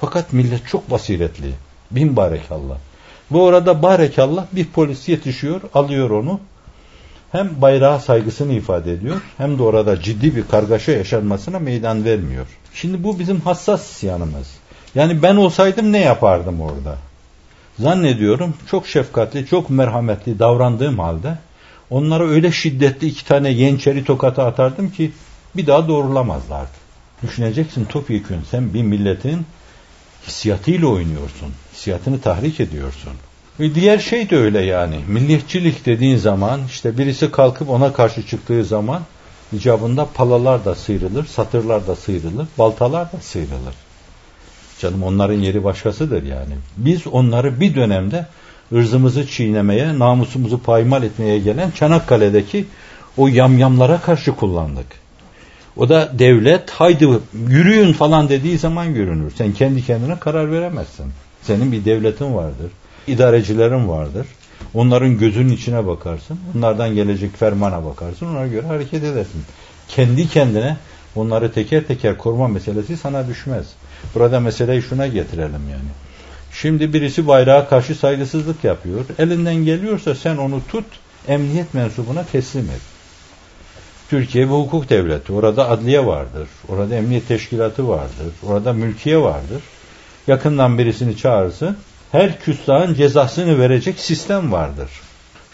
Fakat 0.00 0.32
millet 0.32 0.68
çok 0.68 0.90
basiretli. 0.90 1.52
Bin 1.90 2.16
barekallah. 2.16 2.76
Ve 3.32 3.38
orada 3.38 3.82
barekallah 3.82 4.46
bir 4.52 4.66
polis 4.66 5.08
yetişiyor, 5.08 5.60
alıyor 5.74 6.10
onu. 6.10 6.40
Hem 7.32 7.50
bayrağa 7.62 8.00
saygısını 8.00 8.52
ifade 8.52 8.92
ediyor, 8.92 9.16
hem 9.38 9.58
de 9.58 9.62
orada 9.62 10.00
ciddi 10.00 10.36
bir 10.36 10.48
kargaşa 10.48 10.92
yaşanmasına 10.92 11.58
meydan 11.58 12.04
vermiyor. 12.04 12.46
Şimdi 12.74 13.04
bu 13.04 13.18
bizim 13.18 13.40
hassas 13.40 14.02
yanımız. 14.02 14.50
Yani 14.94 15.22
ben 15.22 15.36
olsaydım 15.36 15.92
ne 15.92 15.98
yapardım 15.98 16.60
orada? 16.60 16.96
Zannediyorum 17.78 18.54
çok 18.70 18.86
şefkatli, 18.86 19.46
çok 19.46 19.70
merhametli 19.70 20.38
davrandığım 20.38 20.98
halde 20.98 21.38
onlara 21.92 22.28
öyle 22.28 22.52
şiddetli 22.52 23.06
iki 23.06 23.24
tane 23.24 23.50
yençeri 23.50 24.04
tokatı 24.04 24.42
atardım 24.42 24.90
ki 24.90 25.12
bir 25.56 25.66
daha 25.66 25.88
doğrulamazlardı. 25.88 26.82
Düşüneceksin 27.22 27.84
topyekün 27.84 28.38
sen 28.50 28.74
bir 28.74 28.82
milletin 28.82 29.46
hissiyatıyla 30.26 30.86
oynuyorsun. 30.86 31.48
Hissiyatını 31.72 32.20
tahrik 32.20 32.60
ediyorsun. 32.60 33.12
Ve 33.60 33.74
diğer 33.74 33.98
şey 33.98 34.30
de 34.30 34.36
öyle 34.36 34.60
yani. 34.60 35.00
Milliyetçilik 35.08 35.86
dediğin 35.86 36.16
zaman 36.16 36.60
işte 36.66 36.98
birisi 36.98 37.30
kalkıp 37.30 37.70
ona 37.70 37.92
karşı 37.92 38.26
çıktığı 38.26 38.64
zaman 38.64 39.02
icabında 39.52 40.08
palalar 40.14 40.64
da 40.64 40.74
sıyrılır, 40.74 41.26
satırlar 41.26 41.86
da 41.86 41.96
sıyrılır, 41.96 42.46
baltalar 42.58 43.12
da 43.12 43.20
sıyrılır. 43.20 43.74
Canım 44.78 45.02
onların 45.02 45.38
yeri 45.38 45.64
başkasıdır 45.64 46.22
yani. 46.22 46.54
Biz 46.76 47.06
onları 47.06 47.60
bir 47.60 47.74
dönemde 47.74 48.26
ırzımızı 48.74 49.26
çiğnemeye, 49.26 49.98
namusumuzu 49.98 50.58
paymal 50.62 51.02
etmeye 51.02 51.38
gelen 51.38 51.70
Çanakkale'deki 51.70 52.66
o 53.16 53.28
yamyamlara 53.28 54.00
karşı 54.00 54.32
kullandık. 54.32 54.86
O 55.76 55.88
da 55.88 56.12
devlet 56.18 56.70
haydi 56.70 57.08
yürüyün 57.48 57.92
falan 57.92 58.28
dediği 58.28 58.58
zaman 58.58 58.94
görünür. 58.94 59.32
Sen 59.36 59.52
kendi 59.52 59.86
kendine 59.86 60.18
karar 60.18 60.52
veremezsin. 60.52 61.06
Senin 61.42 61.72
bir 61.72 61.84
devletin 61.84 62.34
vardır. 62.34 62.70
idarecilerin 63.06 63.88
vardır. 63.88 64.26
Onların 64.74 65.18
gözünün 65.18 65.52
içine 65.52 65.86
bakarsın. 65.86 66.38
Onlardan 66.56 66.94
gelecek 66.94 67.36
fermana 67.36 67.84
bakarsın. 67.84 68.26
Ona 68.26 68.46
göre 68.46 68.66
hareket 68.66 69.04
edersin. 69.04 69.42
Kendi 69.88 70.28
kendine 70.28 70.76
onları 71.16 71.52
teker 71.52 71.84
teker 71.84 72.18
koruma 72.18 72.48
meselesi 72.48 72.96
sana 72.96 73.28
düşmez. 73.28 73.66
Burada 74.14 74.40
meseleyi 74.40 74.82
şuna 74.82 75.06
getirelim 75.06 75.68
yani. 75.70 75.90
Şimdi 76.52 76.92
birisi 76.92 77.26
bayrağa 77.26 77.68
karşı 77.68 77.94
saygısızlık 77.94 78.64
yapıyor. 78.64 79.04
Elinden 79.18 79.54
geliyorsa 79.54 80.14
sen 80.14 80.36
onu 80.36 80.60
tut, 80.68 80.84
emniyet 81.28 81.74
mensubuna 81.74 82.24
teslim 82.24 82.64
et. 82.64 82.80
Türkiye 84.10 84.46
bir 84.46 84.52
hukuk 84.52 84.90
devleti. 84.90 85.32
Orada 85.32 85.70
adliye 85.70 86.06
vardır. 86.06 86.48
Orada 86.68 86.94
emniyet 86.94 87.28
teşkilatı 87.28 87.88
vardır. 87.88 88.32
Orada 88.42 88.72
mülkiye 88.72 89.18
vardır. 89.18 89.62
Yakından 90.26 90.78
birisini 90.78 91.16
çağırsın. 91.16 91.76
Her 92.12 92.40
küstahın 92.40 92.94
cezasını 92.94 93.58
verecek 93.58 94.00
sistem 94.00 94.52
vardır. 94.52 94.90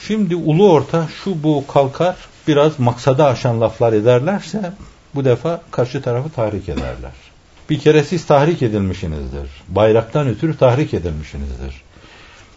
Şimdi 0.07 0.37
ulu 0.37 0.73
orta 0.73 1.09
şu 1.25 1.43
bu 1.43 1.65
kalkar 1.67 2.17
biraz 2.49 2.79
maksada 2.79 3.27
aşan 3.27 3.61
laflar 3.61 3.93
ederlerse 3.93 4.73
bu 5.15 5.25
defa 5.25 5.61
karşı 5.71 6.03
tarafı 6.03 6.31
tahrik 6.31 6.69
ederler. 6.69 7.28
Bir 7.71 7.79
kere 7.79 8.05
siz 8.05 8.27
tahrik 8.27 8.63
edilmişsinizdir. 8.63 9.51
Bayraktan 9.69 10.29
ötürü 10.29 10.57
tahrik 10.57 10.95
edilmişsinizdir. 10.95 11.83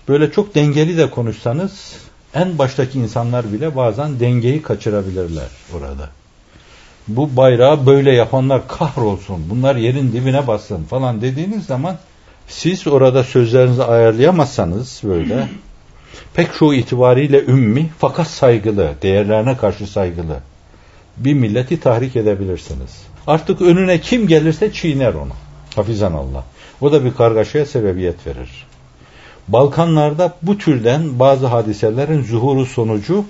Böyle 0.07 0.31
çok 0.31 0.55
dengeli 0.55 0.97
de 0.97 1.09
konuşsanız 1.09 1.95
en 2.33 2.57
baştaki 2.57 2.99
insanlar 2.99 3.53
bile 3.53 3.75
bazen 3.75 4.19
dengeyi 4.19 4.61
kaçırabilirler 4.61 5.47
orada. 5.73 6.09
Bu 7.07 7.35
bayrağı 7.37 7.85
böyle 7.85 8.11
yapanlar 8.11 8.67
kahrolsun, 8.67 9.49
bunlar 9.49 9.75
yerin 9.75 10.11
dibine 10.11 10.47
bassın 10.47 10.83
falan 10.83 11.21
dediğiniz 11.21 11.65
zaman 11.65 11.97
siz 12.47 12.87
orada 12.87 13.23
sözlerinizi 13.23 13.83
ayarlayamazsanız 13.83 15.01
böyle 15.03 15.49
pek 16.33 16.53
çoğu 16.53 16.73
itibariyle 16.73 17.45
ümmi 17.45 17.89
fakat 17.99 18.27
saygılı, 18.27 18.91
değerlerine 19.01 19.57
karşı 19.57 19.87
saygılı 19.87 20.39
bir 21.17 21.33
milleti 21.33 21.79
tahrik 21.79 22.15
edebilirsiniz. 22.15 23.10
Artık 23.27 23.61
önüne 23.61 24.01
kim 24.01 24.27
gelirse 24.27 24.73
çiğner 24.73 25.13
onu. 25.13 25.33
Hafizan 25.75 26.13
Allah. 26.13 26.43
O 26.81 26.91
da 26.91 27.05
bir 27.05 27.13
kargaşaya 27.13 27.65
sebebiyet 27.65 28.27
verir. 28.27 28.67
Balkanlarda 29.47 30.33
bu 30.41 30.57
türden 30.57 31.19
bazı 31.19 31.47
hadiselerin 31.47 32.23
zuhuru 32.23 32.65
sonucu 32.65 33.25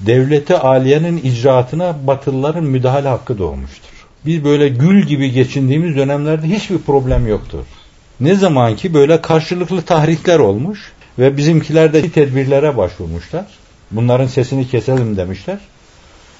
devleti 0.00 0.56
aliyenin 0.56 1.16
icraatına 1.16 1.96
batılıların 2.06 2.64
müdahale 2.64 3.08
hakkı 3.08 3.38
doğmuştur. 3.38 3.90
Biz 4.26 4.44
böyle 4.44 4.68
gül 4.68 5.02
gibi 5.02 5.32
geçindiğimiz 5.32 5.96
dönemlerde 5.96 6.46
hiçbir 6.46 6.78
problem 6.78 7.26
yoktur. 7.26 7.64
Ne 8.20 8.34
zaman 8.34 8.76
ki 8.76 8.94
böyle 8.94 9.20
karşılıklı 9.20 9.82
tahrikler 9.82 10.38
olmuş 10.38 10.92
ve 11.18 11.36
bizimkiler 11.36 11.92
de 11.92 12.10
tedbirlere 12.10 12.76
başvurmuşlar. 12.76 13.46
Bunların 13.90 14.26
sesini 14.26 14.68
keselim 14.68 15.16
demişler. 15.16 15.58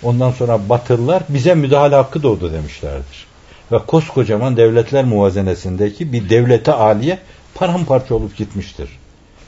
Ondan 0.04 0.30
sonra 0.30 0.68
Batılılar 0.68 1.22
bize 1.28 1.54
müdahale 1.54 1.94
hakkı 1.94 2.22
doğdu 2.22 2.52
demişlerdir. 2.52 3.26
Ve 3.72 3.78
koskocaman 3.78 4.56
devletler 4.56 5.04
muvazenesindeki 5.04 6.12
bir 6.12 6.30
devlete 6.30 6.72
aliye 6.72 7.18
paramparça 7.54 8.14
olup 8.14 8.36
gitmiştir. 8.36 8.88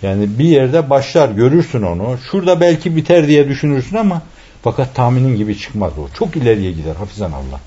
Yani 0.02 0.38
bir 0.38 0.44
yerde 0.44 0.90
başlar 0.90 1.28
görürsün 1.28 1.82
onu. 1.82 2.18
Şurada 2.30 2.60
belki 2.60 2.96
biter 2.96 3.28
diye 3.28 3.48
düşünürsün 3.48 3.96
ama 3.96 4.22
fakat 4.62 4.94
tahminin 4.94 5.36
gibi 5.36 5.58
çıkmaz 5.58 5.92
o. 5.98 6.08
Çok 6.18 6.36
ileriye 6.36 6.72
gider 6.72 6.96
hafizan 6.96 7.32
Allah. 7.32 7.60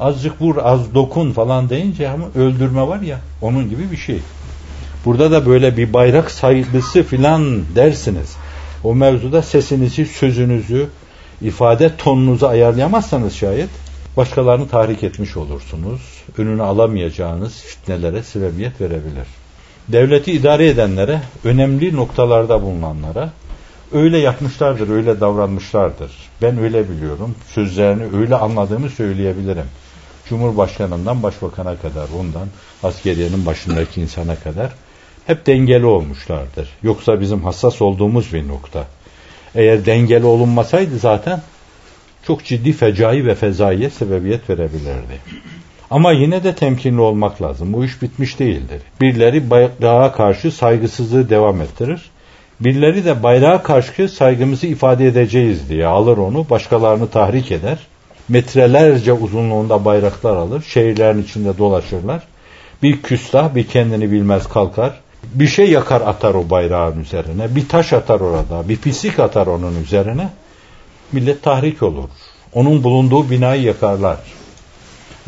Azıcık 0.00 0.42
vur 0.42 0.56
az 0.56 0.94
dokun 0.94 1.32
falan 1.32 1.70
deyince 1.70 2.08
ama 2.08 2.24
öldürme 2.34 2.86
var 2.86 3.00
ya 3.00 3.20
onun 3.42 3.70
gibi 3.70 3.90
bir 3.90 3.96
şey. 3.96 4.20
Burada 5.04 5.30
da 5.30 5.46
böyle 5.46 5.76
bir 5.76 5.92
bayrak 5.92 6.30
saygısı 6.30 7.02
filan 7.02 7.62
dersiniz. 7.74 8.36
O 8.84 8.94
mevzuda 8.94 9.42
sesinizi, 9.42 10.06
sözünüzü, 10.06 10.88
ifade 11.42 11.96
tonunuzu 11.96 12.46
ayarlayamazsanız 12.46 13.34
şayet 13.34 13.70
başkalarını 14.16 14.68
tahrik 14.68 15.02
etmiş 15.02 15.36
olursunuz. 15.36 16.00
Önünü 16.38 16.62
alamayacağınız 16.62 17.54
fitnelere 17.54 18.22
sebebiyet 18.22 18.80
verebilir. 18.80 19.26
Devleti 19.88 20.32
idare 20.32 20.68
edenlere, 20.68 21.20
önemli 21.44 21.96
noktalarda 21.96 22.62
bulunanlara 22.62 23.32
öyle 23.92 24.18
yapmışlardır, 24.18 24.88
öyle 24.88 25.20
davranmışlardır. 25.20 26.12
Ben 26.42 26.58
öyle 26.58 26.90
biliyorum. 26.90 27.34
Sözlerini 27.48 28.16
öyle 28.16 28.36
anladığımı 28.36 28.90
söyleyebilirim. 28.90 29.66
Cumhurbaşkanından 30.28 31.22
başbakana 31.22 31.76
kadar, 31.76 32.08
ondan 32.20 32.48
askeriyenin 32.82 33.46
başındaki 33.46 34.00
insana 34.00 34.36
kadar 34.36 34.70
hep 35.26 35.46
dengeli 35.46 35.86
olmuşlardır. 35.86 36.68
Yoksa 36.82 37.20
bizim 37.20 37.44
hassas 37.44 37.82
olduğumuz 37.82 38.32
bir 38.32 38.48
nokta. 38.48 38.84
Eğer 39.54 39.86
dengeli 39.86 40.24
olunmasaydı 40.24 40.98
zaten 40.98 41.40
çok 42.26 42.44
ciddi 42.44 42.72
fecai 42.72 43.26
ve 43.26 43.34
fezaiye 43.34 43.90
sebebiyet 43.90 44.50
verebilirdi. 44.50 45.20
Ama 45.90 46.12
yine 46.12 46.44
de 46.44 46.54
temkinli 46.54 47.00
olmak 47.00 47.42
lazım. 47.42 47.72
Bu 47.72 47.84
iş 47.84 48.02
bitmiş 48.02 48.38
değildir. 48.38 48.82
Birileri 49.00 49.50
bayrağa 49.50 50.12
karşı 50.12 50.50
saygısızlığı 50.50 51.30
devam 51.30 51.60
ettirir. 51.60 52.10
Birileri 52.60 53.04
de 53.04 53.22
bayrağa 53.22 53.62
karşı 53.62 54.08
saygımızı 54.08 54.66
ifade 54.66 55.06
edeceğiz 55.06 55.68
diye 55.68 55.86
alır 55.86 56.18
onu, 56.18 56.50
başkalarını 56.50 57.08
tahrik 57.08 57.52
eder. 57.52 57.78
Metrelerce 58.28 59.12
uzunluğunda 59.12 59.84
bayraklar 59.84 60.36
alır, 60.36 60.62
şehirlerin 60.68 61.22
içinde 61.22 61.58
dolaşırlar. 61.58 62.22
Bir 62.82 63.02
küstah, 63.02 63.54
bir 63.54 63.66
kendini 63.66 64.12
bilmez 64.12 64.48
kalkar. 64.48 65.00
Bir 65.24 65.46
şey 65.46 65.70
yakar 65.70 66.00
atar 66.00 66.34
o 66.34 66.50
bayrağın 66.50 67.00
üzerine, 67.00 67.56
bir 67.56 67.68
taş 67.68 67.92
atar 67.92 68.20
orada, 68.20 68.68
bir 68.68 68.76
pislik 68.76 69.18
atar 69.18 69.46
onun 69.46 69.82
üzerine. 69.82 70.28
Millet 71.12 71.42
tahrik 71.42 71.82
olur. 71.82 72.08
Onun 72.52 72.84
bulunduğu 72.84 73.30
binayı 73.30 73.62
yakarlar. 73.62 74.18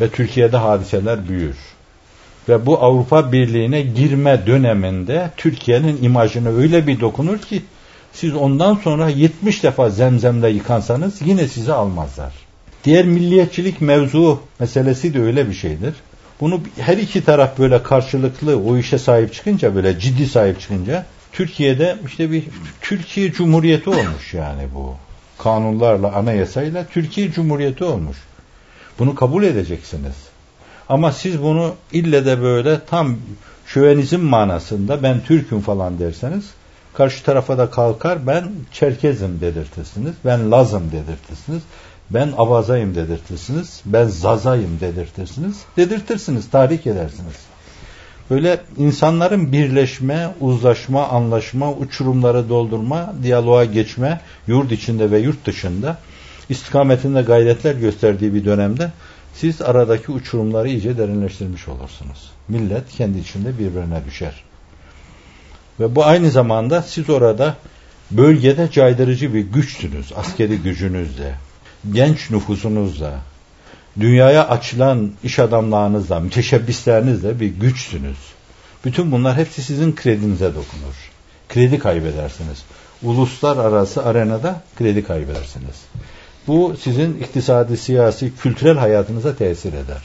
Ve 0.01 0.09
Türkiye'de 0.09 0.57
hadiseler 0.57 1.29
büyür. 1.29 1.55
Ve 2.49 2.65
bu 2.65 2.83
Avrupa 2.83 3.31
Birliği'ne 3.31 3.81
girme 3.81 4.47
döneminde 4.47 5.31
Türkiye'nin 5.37 6.03
imajına 6.03 6.49
öyle 6.49 6.87
bir 6.87 6.99
dokunur 6.99 7.37
ki 7.37 7.61
siz 8.13 8.35
ondan 8.35 8.75
sonra 8.75 9.09
70 9.09 9.63
defa 9.63 9.89
zemzemle 9.89 10.49
yıkansanız 10.49 11.21
yine 11.21 11.47
sizi 11.47 11.73
almazlar. 11.73 12.33
Diğer 12.83 13.05
milliyetçilik 13.05 13.81
mevzu 13.81 14.39
meselesi 14.59 15.13
de 15.13 15.21
öyle 15.21 15.49
bir 15.49 15.53
şeydir. 15.53 15.93
Bunu 16.41 16.61
her 16.77 16.97
iki 16.97 17.25
taraf 17.25 17.59
böyle 17.59 17.83
karşılıklı 17.83 18.59
o 18.59 18.77
işe 18.77 18.97
sahip 18.97 19.33
çıkınca 19.33 19.75
böyle 19.75 19.99
ciddi 19.99 20.27
sahip 20.27 20.61
çıkınca 20.61 21.05
Türkiye'de 21.31 21.97
işte 22.07 22.31
bir 22.31 22.43
Türkiye 22.81 23.31
Cumhuriyeti 23.31 23.89
olmuş 23.89 24.33
yani 24.33 24.63
bu. 24.75 24.95
Kanunlarla, 25.37 26.15
anayasayla 26.15 26.85
Türkiye 26.85 27.31
Cumhuriyeti 27.31 27.83
olmuş. 27.83 28.17
Bunu 28.99 29.15
kabul 29.15 29.43
edeceksiniz. 29.43 30.15
Ama 30.89 31.11
siz 31.11 31.41
bunu 31.41 31.75
ille 31.91 32.25
de 32.25 32.41
böyle 32.41 32.79
tam 32.85 33.17
şövenizm 33.65 34.19
manasında 34.19 35.03
ben 35.03 35.19
Türk'üm 35.23 35.61
falan 35.61 35.99
derseniz 35.99 36.45
karşı 36.93 37.23
tarafa 37.23 37.57
da 37.57 37.69
kalkar 37.69 38.27
ben 38.27 38.43
Çerkezim 38.71 39.41
dedirtirsiniz. 39.41 40.13
Ben 40.25 40.51
Lazım 40.51 40.91
dedirtirsiniz. 40.91 41.61
Ben 42.13 42.31
Avazayım 42.37 42.95
dedirtirsiniz. 42.95 43.81
Ben 43.85 44.07
Zazayım 44.07 44.79
dedirtirsiniz. 44.81 45.61
Dedirtirsiniz, 45.77 46.49
tahrik 46.49 46.87
edersiniz. 46.87 47.35
Böyle 48.29 48.59
insanların 48.77 49.51
birleşme, 49.51 50.33
uzlaşma, 50.39 51.07
anlaşma, 51.07 51.73
uçurumları 51.73 52.49
doldurma, 52.49 53.13
diyaloğa 53.23 53.65
geçme, 53.65 54.21
yurt 54.47 54.71
içinde 54.71 55.11
ve 55.11 55.19
yurt 55.19 55.45
dışında 55.45 55.97
istikametinde 56.49 57.21
gayretler 57.21 57.75
gösterdiği 57.75 58.33
bir 58.33 58.45
dönemde 58.45 58.91
siz 59.33 59.61
aradaki 59.61 60.11
uçurumları 60.11 60.69
iyice 60.69 60.97
derinleştirmiş 60.97 61.67
olursunuz. 61.67 62.31
Millet 62.47 62.89
kendi 62.89 63.17
içinde 63.19 63.59
birbirine 63.59 64.05
düşer. 64.05 64.43
Ve 65.79 65.95
bu 65.95 66.05
aynı 66.05 66.31
zamanda 66.31 66.81
siz 66.81 67.09
orada 67.09 67.55
bölgede 68.11 68.71
caydırıcı 68.71 69.33
bir 69.33 69.41
güçsünüz. 69.41 70.11
Askeri 70.15 70.57
gücünüzle, 70.57 71.35
genç 71.91 72.31
nüfusunuzla, 72.31 73.11
dünyaya 73.99 74.47
açılan 74.47 75.11
iş 75.23 75.39
adamlarınızla, 75.39 76.19
müteşebbislerinizle 76.19 77.39
bir 77.39 77.47
güçsünüz. 77.47 78.17
Bütün 78.85 79.11
bunlar 79.11 79.37
hepsi 79.37 79.61
sizin 79.61 79.95
kredinize 79.95 80.49
dokunur. 80.49 81.11
Kredi 81.49 81.79
kaybedersiniz. 81.79 82.63
Uluslararası 83.03 84.05
arenada 84.05 84.61
kredi 84.77 85.03
kaybedersiniz. 85.03 85.75
Bu 86.47 86.75
sizin 86.81 87.13
iktisadi, 87.13 87.77
siyasi, 87.77 88.35
kültürel 88.35 88.77
hayatınıza 88.77 89.35
tesir 89.35 89.73
eder. 89.73 90.01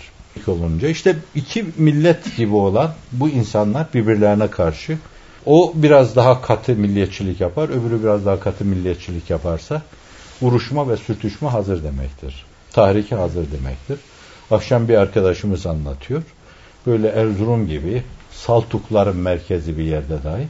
Olunca 0.47 0.89
işte 0.89 1.17
iki 1.35 1.67
millet 1.77 2.37
gibi 2.37 2.55
olan 2.55 2.91
bu 3.13 3.29
insanlar 3.29 3.87
birbirlerine 3.95 4.51
karşı 4.51 4.99
o 5.47 5.73
biraz 5.75 6.17
daha 6.17 6.43
katı 6.43 6.73
milliyetçilik 6.73 7.41
yapar, 7.41 7.69
öbürü 7.69 8.03
biraz 8.03 8.27
daha 8.27 8.41
katı 8.41 8.65
milliyetçilik 8.65 9.31
yaparsa 9.31 9.83
vuruşma 10.43 10.89
ve 10.89 10.97
sürtüşme 10.97 11.49
hazır 11.49 11.85
demektir. 11.85 12.45
Tahrike 12.73 13.17
hazır 13.17 13.53
demektir. 13.53 13.99
Akşam 14.51 14.89
bir 14.89 14.95
arkadaşımız 14.95 15.67
anlatıyor. 15.67 16.23
Böyle 16.87 17.09
Erzurum 17.09 17.67
gibi 17.67 18.03
Saltukların 18.33 19.17
merkezi 19.17 19.79
bir 19.79 19.85
yerde 19.85 20.23
dahi 20.25 20.49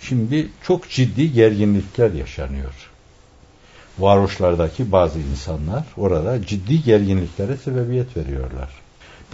şimdi 0.00 0.48
çok 0.62 0.90
ciddi 0.90 1.32
gerginlikler 1.32 2.12
yaşanıyor 2.12 2.90
varoşlardaki 3.98 4.92
bazı 4.92 5.18
insanlar 5.18 5.84
orada 5.96 6.46
ciddi 6.46 6.82
gerginliklere 6.82 7.56
sebebiyet 7.56 8.16
veriyorlar. 8.16 8.83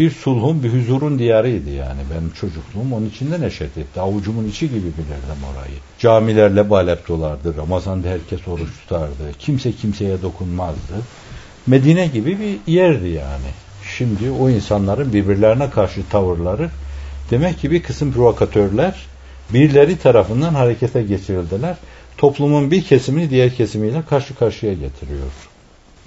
Bir 0.01 0.11
sulhun, 0.11 0.63
bir 0.63 0.73
huzurun 0.73 1.19
diyarıydı 1.19 1.71
yani. 1.71 2.01
Benim 2.11 2.31
çocukluğum 2.31 2.95
onun 2.95 3.07
içinde 3.07 3.41
neşet 3.41 3.79
etti. 3.79 4.01
Avucumun 4.01 4.49
içi 4.49 4.69
gibi 4.69 4.81
bilirdim 4.81 5.45
orayı. 5.53 5.77
Camilerle 5.99 6.71
balep 6.71 7.09
dolardı. 7.09 7.57
Ramazan'da 7.57 8.09
herkes 8.09 8.49
oruç 8.49 8.69
tutardı. 8.81 9.33
Kimse 9.39 9.73
kimseye 9.73 10.23
dokunmazdı. 10.23 10.95
Medine 11.67 12.07
gibi 12.07 12.39
bir 12.41 12.73
yerdi 12.73 13.09
yani. 13.09 13.51
Şimdi 13.97 14.31
o 14.31 14.51
insanların 14.51 15.13
birbirlerine 15.13 15.71
karşı 15.71 16.09
tavırları 16.09 16.71
demek 17.31 17.59
ki 17.59 17.71
bir 17.71 17.83
kısım 17.83 18.13
provokatörler 18.13 19.07
birileri 19.55 19.99
tarafından 19.99 20.55
harekete 20.55 21.03
geçirildiler 21.03 21.77
toplumun 22.19 22.71
bir 22.71 22.85
kesimini 22.85 23.31
diğer 23.31 23.55
kesimiyle 23.55 24.03
karşı 24.11 24.35
karşıya 24.35 24.73
getiriyor. 24.73 25.31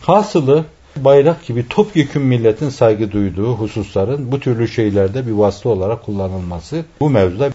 Hasılı 0.01 0.65
bayrak 0.95 1.45
gibi 1.45 1.67
topyekün 1.67 2.21
milletin 2.21 2.69
saygı 2.69 3.11
duyduğu 3.11 3.53
hususların 3.53 4.31
bu 4.31 4.39
türlü 4.39 4.67
şeylerde 4.67 5.27
bir 5.27 5.31
vasıta 5.31 5.69
olarak 5.69 6.03
kullanılması 6.05 6.85
bu 6.99 7.09
mevzuda 7.09 7.49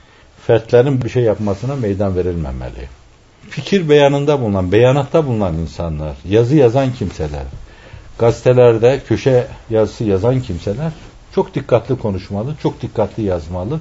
fertlerin 0.47 1.03
bir 1.03 1.09
şey 1.09 1.23
yapmasına 1.23 1.77
meydan 1.77 2.17
verilmemeli. 2.17 2.89
Fikir 3.51 3.89
beyanında 3.89 4.41
bulunan, 4.41 4.73
beyanatta 4.73 5.27
bulunan 5.27 5.55
insanlar, 5.55 6.17
yazı 6.29 6.57
yazan 6.57 6.93
kimseler, 6.93 7.45
gazetelerde 8.19 9.01
köşe 9.09 9.47
yazısı 9.71 10.05
yazan 10.05 10.41
kimseler 10.41 10.93
çok 11.35 11.55
dikkatli 11.55 11.99
konuşmalı, 11.99 12.55
çok 12.63 12.83
dikkatli 12.83 13.23
yazmalı 13.23 13.81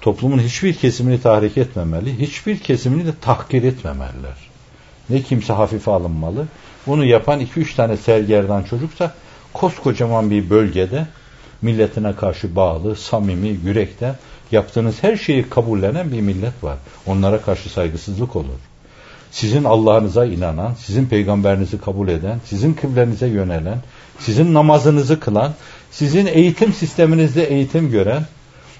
toplumun 0.00 0.38
hiçbir 0.38 0.74
kesimini 0.74 1.20
tahrik 1.20 1.58
etmemeli, 1.58 2.18
hiçbir 2.18 2.58
kesimini 2.58 3.06
de 3.06 3.12
tahkir 3.20 3.62
etmemeliler. 3.62 4.47
Ne 5.10 5.22
kimse 5.22 5.52
hafife 5.52 5.90
alınmalı. 5.90 6.46
Bunu 6.86 7.04
yapan 7.04 7.40
iki 7.40 7.60
üç 7.60 7.74
tane 7.74 7.96
sergerdan 7.96 8.62
çocuksa 8.62 9.12
koskocaman 9.52 10.30
bir 10.30 10.50
bölgede 10.50 11.06
milletine 11.62 12.16
karşı 12.16 12.56
bağlı, 12.56 12.96
samimi, 12.96 13.58
yürekten 13.64 14.14
yaptığınız 14.52 15.02
her 15.02 15.16
şeyi 15.16 15.48
kabullenen 15.48 16.12
bir 16.12 16.20
millet 16.20 16.64
var. 16.64 16.76
Onlara 17.06 17.40
karşı 17.40 17.68
saygısızlık 17.68 18.36
olur. 18.36 18.58
Sizin 19.30 19.64
Allah'ınıza 19.64 20.24
inanan, 20.24 20.74
sizin 20.74 21.06
peygamberinizi 21.06 21.80
kabul 21.80 22.08
eden, 22.08 22.40
sizin 22.44 22.74
kıblenize 22.74 23.26
yönelen, 23.26 23.78
sizin 24.18 24.54
namazınızı 24.54 25.20
kılan, 25.20 25.52
sizin 25.90 26.26
eğitim 26.26 26.72
sisteminizde 26.72 27.44
eğitim 27.44 27.90
gören, 27.90 28.22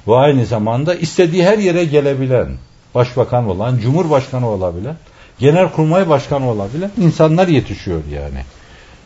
ve 0.09 0.17
aynı 0.17 0.47
zamanda 0.47 0.95
istediği 0.95 1.45
her 1.45 1.59
yere 1.59 1.85
gelebilen, 1.85 2.49
başbakan 2.95 3.49
olan, 3.49 3.79
cumhurbaşkanı 3.79 4.49
olabilen, 4.49 4.97
genelkurmay 5.39 6.09
başkanı 6.09 6.51
olabilen 6.51 6.91
insanlar 7.01 7.49
yetişiyor 7.49 8.01
yani. 8.15 8.43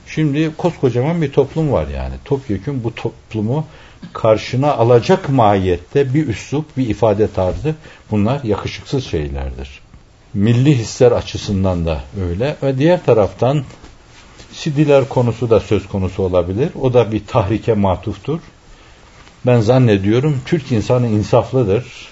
Şimdi 0.06 0.50
koskocaman 0.56 1.22
bir 1.22 1.32
toplum 1.32 1.72
var 1.72 1.86
yani. 1.88 2.14
Topyekun 2.24 2.84
bu 2.84 2.94
toplumu 2.94 3.66
karşına 4.12 4.72
alacak 4.72 5.28
mahiyette 5.28 6.14
bir 6.14 6.28
üslup, 6.28 6.76
bir 6.76 6.88
ifade 6.88 7.32
tarzı 7.32 7.74
bunlar 8.10 8.44
yakışıksız 8.44 9.04
şeylerdir. 9.04 9.80
Milli 10.34 10.78
hisler 10.78 11.12
açısından 11.12 11.86
da 11.86 12.00
öyle 12.20 12.56
ve 12.62 12.78
diğer 12.78 13.04
taraftan 13.04 13.64
Sidiler 14.52 15.08
konusu 15.08 15.50
da 15.50 15.60
söz 15.60 15.88
konusu 15.88 16.22
olabilir. 16.22 16.70
O 16.80 16.94
da 16.94 17.12
bir 17.12 17.26
tahrike 17.26 17.74
matuftur. 17.74 18.40
Ben 19.46 19.60
zannediyorum 19.60 20.40
Türk 20.46 20.72
insanı 20.72 21.08
insaflıdır. 21.08 22.11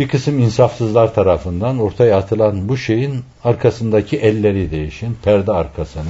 Bir 0.00 0.08
kısım 0.08 0.38
insafsızlar 0.38 1.14
tarafından 1.14 1.78
ortaya 1.78 2.16
atılan 2.16 2.68
bu 2.68 2.76
şeyin 2.76 3.24
arkasındaki 3.44 4.16
elleri 4.16 4.70
değişin, 4.70 5.16
perde 5.24 5.52
arkasını 5.52 6.04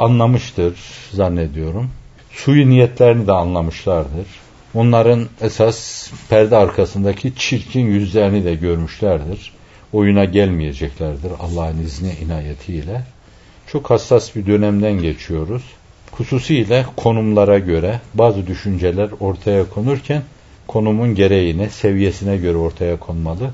anlamıştır 0.00 0.78
zannediyorum. 1.12 1.90
Suyu 2.30 2.70
niyetlerini 2.70 3.26
de 3.26 3.32
anlamışlardır. 3.32 4.26
Onların 4.74 5.26
esas 5.40 6.10
perde 6.28 6.56
arkasındaki 6.56 7.32
çirkin 7.36 7.86
yüzlerini 7.86 8.44
de 8.44 8.54
görmüşlerdir. 8.54 9.52
Oyuna 9.92 10.24
gelmeyeceklerdir 10.24 11.32
Allah'ın 11.40 11.78
izni 11.78 12.12
inayetiyle. 12.24 13.02
Çok 13.66 13.90
hassas 13.90 14.36
bir 14.36 14.46
dönemden 14.46 14.92
geçiyoruz. 14.92 15.62
Hususiyle 16.12 16.86
konumlara 16.96 17.58
göre 17.58 18.00
bazı 18.14 18.46
düşünceler 18.46 19.10
ortaya 19.20 19.70
konurken 19.70 20.22
konumun 20.66 21.14
gereğine, 21.14 21.70
seviyesine 21.70 22.36
göre 22.36 22.56
ortaya 22.56 22.98
konmalı. 22.98 23.50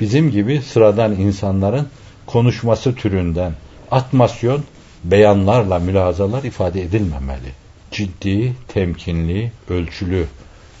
Bizim 0.00 0.30
gibi 0.30 0.62
sıradan 0.62 1.12
insanların 1.12 1.88
konuşması 2.26 2.94
türünden 2.94 3.52
atmasyon, 3.90 4.64
beyanlarla 5.04 5.78
mülazalar 5.78 6.44
ifade 6.44 6.82
edilmemeli. 6.82 7.50
Ciddi, 7.90 8.52
temkinli, 8.68 9.52
ölçülü 9.68 10.26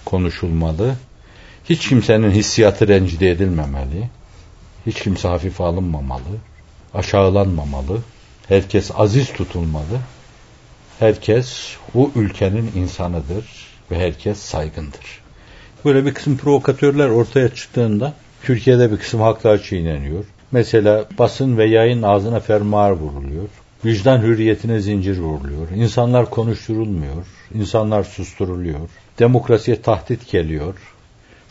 konuşulmalı. 0.04 0.94
Hiç 1.64 1.88
kimsenin 1.88 2.30
hissiyatı 2.30 2.88
rencide 2.88 3.30
edilmemeli. 3.30 4.10
Hiç 4.86 5.02
kimse 5.02 5.28
hafife 5.28 5.64
alınmamalı. 5.64 6.36
Aşağılanmamalı. 6.94 7.98
Herkes 8.48 8.90
aziz 8.96 9.32
tutulmalı. 9.32 10.00
Herkes 10.98 11.76
bu 11.94 12.12
ülkenin 12.14 12.72
insanıdır 12.74 13.46
ve 13.90 13.98
herkes 13.98 14.38
saygındır. 14.38 15.25
Böyle 15.86 16.06
bir 16.06 16.14
kısım 16.14 16.36
provokatörler 16.36 17.08
ortaya 17.08 17.48
çıktığında 17.48 18.12
Türkiye'de 18.42 18.92
bir 18.92 18.96
kısım 18.96 19.20
haklar 19.20 19.62
çiğneniyor. 19.62 20.24
Mesela 20.52 21.04
basın 21.18 21.58
ve 21.58 21.64
yayın 21.64 22.02
ağzına 22.02 22.40
fermuar 22.40 22.90
vuruluyor. 22.90 23.48
Vicdan 23.84 24.22
hürriyetine 24.22 24.80
zincir 24.80 25.18
vuruluyor. 25.18 25.70
İnsanlar 25.76 26.30
konuşturulmuyor. 26.30 27.26
İnsanlar 27.54 28.04
susturuluyor. 28.04 28.80
Demokrasiye 29.18 29.82
tahdit 29.82 30.30
geliyor. 30.30 30.74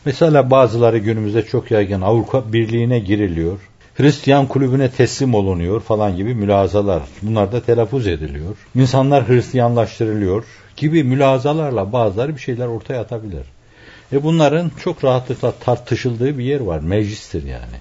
Mesela 0.06 0.52
bazıları 0.52 0.98
günümüzde 0.98 1.46
çok 1.46 1.72
yaygın 1.72 2.02
Avrupa 2.02 2.54
Birliği'ne 2.54 3.00
giriliyor. 3.00 3.60
Hristiyan 3.96 4.48
kulübüne 4.48 4.90
teslim 4.90 5.34
olunuyor 5.34 5.82
falan 5.82 6.16
gibi 6.16 6.36
mülazalar. 6.36 7.04
Bunlar 7.22 7.52
da 7.52 7.64
telaffuz 7.64 8.08
ediliyor. 8.08 8.56
İnsanlar 8.76 9.28
Hristiyanlaştırılıyor 9.28 10.44
gibi 10.78 11.04
mülazalarla 11.04 11.94
bazıları 11.94 12.36
bir 12.36 12.42
şeyler 12.42 12.68
ortaya 12.68 13.02
atabilir. 13.02 13.55
E 14.14 14.24
bunların 14.24 14.72
çok 14.84 15.04
rahatlıkla 15.04 15.52
tartışıldığı 15.52 16.38
bir 16.38 16.44
yer 16.44 16.60
var. 16.60 16.80
Meclistir 16.80 17.44
yani. 17.44 17.78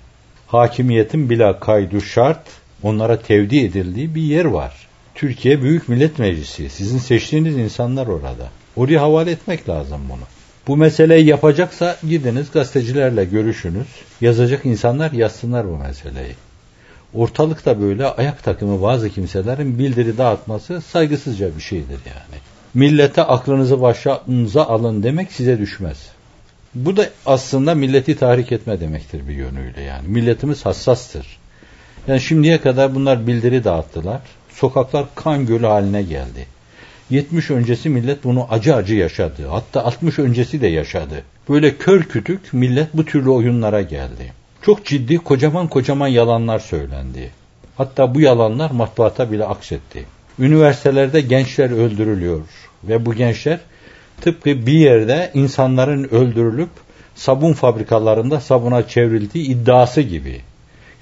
Hakimiyetin 0.47 1.31
bila 1.31 1.61
kaydu 1.61 2.01
şart 2.01 2.41
onlara 2.83 3.21
tevdi 3.21 3.59
edildiği 3.59 4.15
bir 4.15 4.23
yer 4.23 4.45
var. 4.45 4.89
Türkiye 5.15 5.63
Büyük 5.63 5.89
Millet 5.89 6.19
Meclisi. 6.19 6.71
Sizin 6.71 6.99
seçtiğiniz 6.99 7.57
insanlar 7.57 8.07
orada. 8.07 8.49
Oraya 8.77 9.03
havale 9.03 9.31
etmek 9.31 9.69
lazım 9.69 10.01
bunu. 10.09 10.23
Bu 10.67 10.77
meseleyi 10.77 11.27
yapacaksa 11.27 11.97
gidiniz 12.09 12.51
gazetecilerle 12.51 13.25
görüşünüz. 13.25 13.87
Yazacak 14.21 14.67
insanlar 14.67 15.13
yazsınlar 15.13 15.69
bu 15.69 15.77
meseleyi. 15.77 16.35
Ortalıkta 17.15 17.81
böyle 17.81 18.07
ayak 18.07 18.43
takımı 18.43 18.83
bazı 18.83 19.11
kimselerin 19.11 19.79
bildiri 19.79 20.19
dağıtması 20.19 20.81
saygısızca 20.81 21.57
bir 21.57 21.63
şeydir 21.63 21.99
yani. 22.07 22.41
Millete 22.75 23.23
aklınızı 23.23 23.83
başınıza 23.83 24.65
alın 24.65 25.03
demek 25.03 25.33
size 25.33 25.59
düşmez. 25.59 26.14
Bu 26.75 26.97
da 26.97 27.09
aslında 27.27 27.75
milleti 27.75 28.17
tahrik 28.17 28.53
etme 28.53 28.81
demektir 28.81 29.29
bir 29.29 29.35
yönüyle 29.35 29.81
yani. 29.81 30.09
Milletimiz 30.09 30.67
hassastır. 30.67 31.39
Yani 32.09 32.21
şimdiye 32.21 32.61
kadar 32.61 32.95
bunlar 32.95 33.27
bildiri 33.27 33.65
dağıttılar. 33.65 34.21
Sokaklar 34.51 35.07
kan 35.15 35.47
gölü 35.47 35.67
haline 35.67 36.03
geldi. 36.03 36.47
70 37.11 37.51
öncesi 37.51 37.89
millet 37.89 38.25
bunu 38.25 38.47
acı 38.51 38.75
acı 38.75 38.95
yaşadı. 38.95 39.47
Hatta 39.51 39.85
60 39.85 40.19
öncesi 40.19 40.61
de 40.61 40.67
yaşadı. 40.67 41.23
Böyle 41.49 41.77
kör 41.77 42.03
kütük 42.03 42.53
millet 42.53 42.95
bu 42.95 43.05
türlü 43.05 43.31
oyunlara 43.31 43.83
geldi. 43.83 44.33
Çok 44.63 44.85
ciddi 44.85 45.19
kocaman 45.19 45.69
kocaman 45.69 46.09
yalanlar 46.09 46.59
söylendi. 46.59 47.31
Hatta 47.77 48.15
bu 48.15 48.21
yalanlar 48.21 48.71
matbaata 48.71 49.33
bile 49.33 49.45
aksetti. 49.45 50.05
Üniversitelerde 50.39 51.21
gençler 51.21 51.71
öldürülüyor 51.71 52.41
ve 52.85 53.07
bu 53.07 53.15
gençler 53.15 53.61
tıpkı 54.21 54.67
bir 54.67 54.73
yerde 54.73 55.31
insanların 55.35 56.05
öldürülüp 56.05 56.71
sabun 57.15 57.53
fabrikalarında 57.53 58.41
sabuna 58.41 58.89
çevrildiği 58.89 59.49
iddiası 59.49 60.01
gibi. 60.01 60.41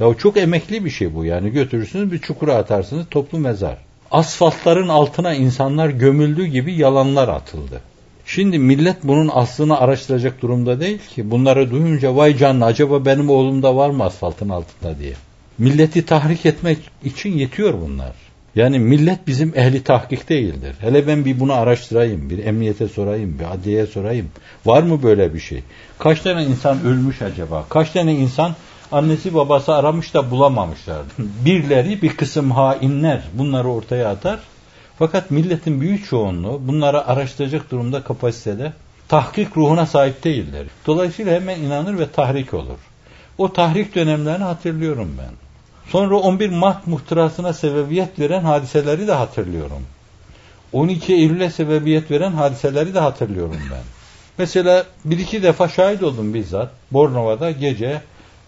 Ya 0.01 0.15
çok 0.15 0.37
emekli 0.37 0.85
bir 0.85 0.91
şey 0.91 1.15
bu 1.15 1.25
yani 1.25 1.51
götürürsünüz 1.51 2.13
bir 2.13 2.19
çukura 2.19 2.55
atarsınız 2.55 3.07
toplu 3.11 3.39
mezar. 3.39 3.77
Asfaltların 4.11 4.89
altına 4.89 5.35
insanlar 5.35 5.89
gömüldüğü 5.89 6.47
gibi 6.47 6.75
yalanlar 6.75 7.29
atıldı. 7.29 7.81
Şimdi 8.27 8.59
millet 8.59 8.97
bunun 9.05 9.31
aslını 9.33 9.79
araştıracak 9.81 10.43
durumda 10.43 10.81
değil 10.81 10.99
ki. 10.99 11.31
Bunları 11.31 11.71
duyunca 11.71 12.17
vay 12.17 12.37
canına 12.37 12.67
acaba 12.67 13.05
benim 13.05 13.31
oğlumda 13.31 13.77
var 13.77 13.91
mı 13.91 14.05
asfaltın 14.05 14.49
altında 14.49 14.99
diye. 14.99 15.15
Milleti 15.59 16.07
tahrik 16.07 16.47
etmek 16.47 16.79
için 17.05 17.39
yetiyor 17.39 17.75
bunlar. 17.81 18.13
Yani 18.57 18.79
millet 18.79 19.27
bizim 19.27 19.53
ehli 19.57 19.85
tahkik 19.85 20.29
değildir. 20.29 20.75
Hele 20.81 21.07
ben 21.07 21.25
bir 21.25 21.41
bunu 21.41 21.53
araştırayım, 21.53 22.31
bir 22.31 22.45
emniyete 22.45 22.89
sorayım, 22.89 23.39
bir 23.39 23.55
adliyeye 23.55 23.87
sorayım. 23.87 24.29
Var 24.67 24.83
mı 24.83 25.03
böyle 25.03 25.35
bir 25.35 25.41
şey? 25.41 25.63
Kaç 25.99 26.21
tane 26.21 26.45
insan 26.45 26.85
ölmüş 26.85 27.23
acaba? 27.23 27.65
Kaç 27.69 27.91
tane 27.91 28.15
insan 28.15 28.55
annesi 28.93 29.35
babası 29.35 29.75
aramış 29.75 30.15
da 30.15 30.31
bulamamışlar. 30.31 31.03
Birleri 31.45 32.03
bir 32.03 32.17
kısım 32.17 32.51
hainler 32.51 33.23
bunları 33.35 33.69
ortaya 33.69 34.09
atar. 34.09 34.41
Fakat 34.99 35.31
milletin 35.31 35.81
büyük 35.81 36.09
çoğunluğu 36.09 36.61
bunları 36.69 37.07
araştıracak 37.07 37.71
durumda 37.71 38.03
kapasitede 38.03 38.73
tahkik 39.09 39.57
ruhuna 39.57 39.87
sahip 39.87 40.25
değiller. 40.25 40.67
Dolayısıyla 40.87 41.35
hemen 41.35 41.61
inanır 41.61 41.99
ve 41.99 42.11
tahrik 42.11 42.55
olur. 42.55 42.79
O 43.39 43.53
tahrik 43.53 43.95
dönemlerini 43.95 44.45
hatırlıyorum 44.45 45.15
ben. 45.19 45.52
Sonra 45.89 46.17
11 46.17 46.51
Mart 46.51 46.87
muhtırasına 46.87 47.53
sebebiyet 47.53 48.19
veren 48.19 48.43
hadiseleri 48.43 49.07
de 49.07 49.13
hatırlıyorum. 49.13 49.83
12 50.73 51.15
Eylül'e 51.15 51.51
sebebiyet 51.51 52.11
veren 52.11 52.33
hadiseleri 52.33 52.95
de 52.95 53.01
hatırlıyorum 53.01 53.61
ben. 53.71 53.83
Mesela 54.39 54.85
bir 55.05 55.19
iki 55.19 55.43
defa 55.43 55.69
şahit 55.69 56.03
oldum 56.03 56.35
bizzat. 56.35 56.71
Bornova'da 56.91 57.51
gece 57.51 58.01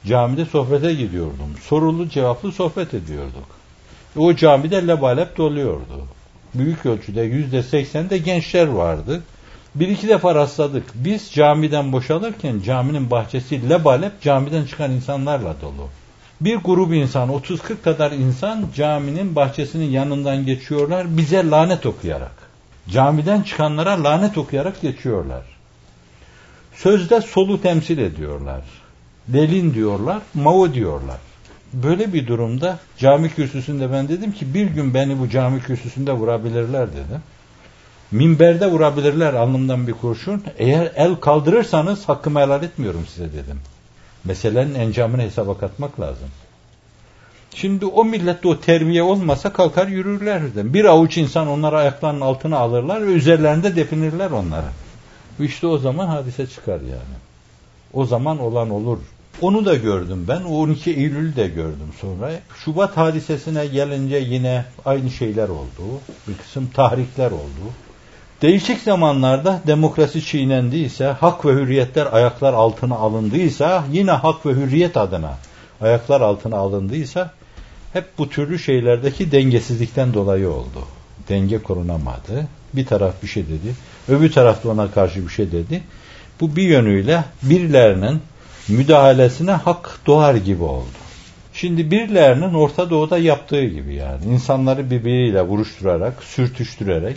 camide 0.07 0.44
sohbete 0.44 0.94
gidiyordum. 0.94 1.57
Sorulu 1.62 2.09
cevaplı 2.09 2.53
sohbet 2.53 2.94
ediyorduk. 2.94 3.47
E 4.16 4.20
o 4.20 4.37
camide 4.37 4.87
lebalep 4.87 5.37
doluyordu. 5.37 6.07
Büyük 6.55 6.87
ölçüde 6.87 7.23
yüzde 7.23 7.62
seksende 7.62 8.18
gençler 8.18 8.66
vardı. 8.66 9.23
Bir 9.75 9.88
iki 9.88 10.09
defa 10.09 10.35
rastladık. 10.35 10.85
Biz 10.94 11.33
camiden 11.33 11.92
boşalırken 11.92 12.61
caminin 12.61 13.11
bahçesi 13.11 13.70
lebalep 13.70 14.20
camiden 14.20 14.64
çıkan 14.64 14.90
insanlarla 14.90 15.55
dolu. 15.62 15.88
Bir 16.40 16.57
grup 16.57 16.94
insan, 16.94 17.29
30-40 17.29 17.83
kadar 17.85 18.12
insan 18.12 18.66
caminin 18.75 19.37
bahçesinin 19.37 19.90
yanından 19.90 20.47
geçiyorlar 20.47 21.16
bize 21.16 21.51
lanet 21.51 21.87
okuyarak. 21.87 22.33
Camiden 22.88 23.42
çıkanlara 23.42 24.05
lanet 24.05 24.38
okuyarak 24.38 24.81
geçiyorlar. 24.81 25.42
Sözde 26.75 27.20
solu 27.20 27.62
temsil 27.62 27.99
ediyorlar. 27.99 28.62
Delin 29.29 29.75
diyorlar, 29.75 30.23
Mao 30.35 30.75
diyorlar. 30.75 31.18
Böyle 31.73 32.12
bir 32.12 32.27
durumda 32.27 32.79
cami 32.99 33.31
kürsüsünde 33.31 33.92
ben 33.92 34.09
dedim 34.09 34.33
ki 34.33 34.55
bir 34.55 34.66
gün 34.66 34.94
beni 34.94 35.18
bu 35.18 35.29
cami 35.29 35.61
kürsüsünde 35.61 36.12
vurabilirler 36.12 36.88
dedim. 36.92 37.23
Minberde 38.11 38.66
vurabilirler 38.66 39.35
alnımdan 39.35 39.87
bir 39.87 39.92
kurşun. 39.92 40.42
Eğer 40.59 40.92
el 40.97 41.14
kaldırırsanız 41.14 42.09
hakkımı 42.09 42.40
helal 42.40 42.62
etmiyorum 42.62 43.07
size 43.07 43.33
dedim. 43.33 43.61
Meselenin 44.25 44.75
encamını 44.75 45.23
hesaba 45.23 45.59
katmak 45.59 46.01
lazım. 46.01 46.29
Şimdi 47.55 47.87
o 47.87 48.05
millette 48.05 48.49
o 48.49 48.61
terbiye 48.61 49.03
olmasa 49.03 49.53
kalkar 49.53 49.87
yürürler. 49.87 50.43
Bir 50.55 50.85
avuç 50.85 51.19
insan 51.19 51.49
onları 51.49 51.77
ayaklarının 51.77 52.21
altına 52.21 52.59
alırlar 52.59 53.07
ve 53.07 53.13
üzerlerinde 53.13 53.77
definirler 53.77 54.31
onları. 54.31 54.67
İşte 55.41 55.67
o 55.67 55.79
zaman 55.79 56.07
hadise 56.07 56.47
çıkar 56.47 56.81
yani. 56.81 57.17
O 57.93 58.05
zaman 58.05 58.39
olan 58.39 58.71
olur. 58.71 58.99
Onu 59.41 59.65
da 59.65 59.75
gördüm 59.75 60.25
ben. 60.29 60.43
O 60.43 60.59
12 60.59 60.91
Eylül'ü 60.91 61.37
de 61.37 61.49
gördüm 61.49 61.93
sonra. 62.01 62.33
Şubat 62.65 62.97
hadisesine 62.97 63.67
gelince 63.67 64.17
yine 64.17 64.65
aynı 64.85 65.11
şeyler 65.11 65.49
oldu. 65.49 66.01
Bir 66.29 66.37
kısım 66.37 66.71
tahrikler 66.75 67.31
oldu. 67.31 67.73
Değişik 68.42 68.81
zamanlarda 68.81 69.61
demokrasi 69.66 70.25
çiğnendiyse, 70.25 71.07
hak 71.07 71.47
ve 71.47 71.53
hürriyetler 71.53 72.09
ayaklar 72.12 72.53
altına 72.53 72.94
alındıysa, 72.94 73.85
yine 73.92 74.11
hak 74.11 74.47
ve 74.47 74.51
hürriyet 74.51 74.97
adına 74.97 75.38
ayaklar 75.81 76.20
altına 76.20 76.57
alındıysa, 76.57 77.31
hep 77.92 78.05
bu 78.18 78.29
türlü 78.29 78.59
şeylerdeki 78.59 79.33
dengesizlikten 79.33 80.14
dolayı 80.14 80.51
oldu. 80.51 80.85
Denge 81.29 81.59
korunamadı. 81.59 82.47
Bir 82.75 82.87
taraf 82.87 83.14
bir 83.23 83.29
şey 83.29 83.42
dedi, 83.42 83.75
öbür 84.09 84.33
taraf 84.33 84.64
da 84.64 84.68
ona 84.68 84.90
karşı 84.90 85.27
bir 85.27 85.33
şey 85.33 85.53
dedi. 85.53 85.83
Bu 86.40 86.57
bir 86.57 86.62
yönüyle 86.62 87.25
birilerinin 87.42 88.20
müdahalesine 88.68 89.53
hak 89.53 89.99
doğar 90.07 90.35
gibi 90.35 90.62
oldu. 90.62 91.05
Şimdi 91.55 91.90
birilerinin 91.90 92.55
Orta 92.55 92.90
Doğu'da 92.90 93.18
yaptığı 93.18 93.64
gibi 93.64 93.94
yani 93.94 94.25
insanları 94.25 94.90
birbiriyle 94.90 95.42
vuruşturarak, 95.42 96.23
sürtüştürerek, 96.23 97.16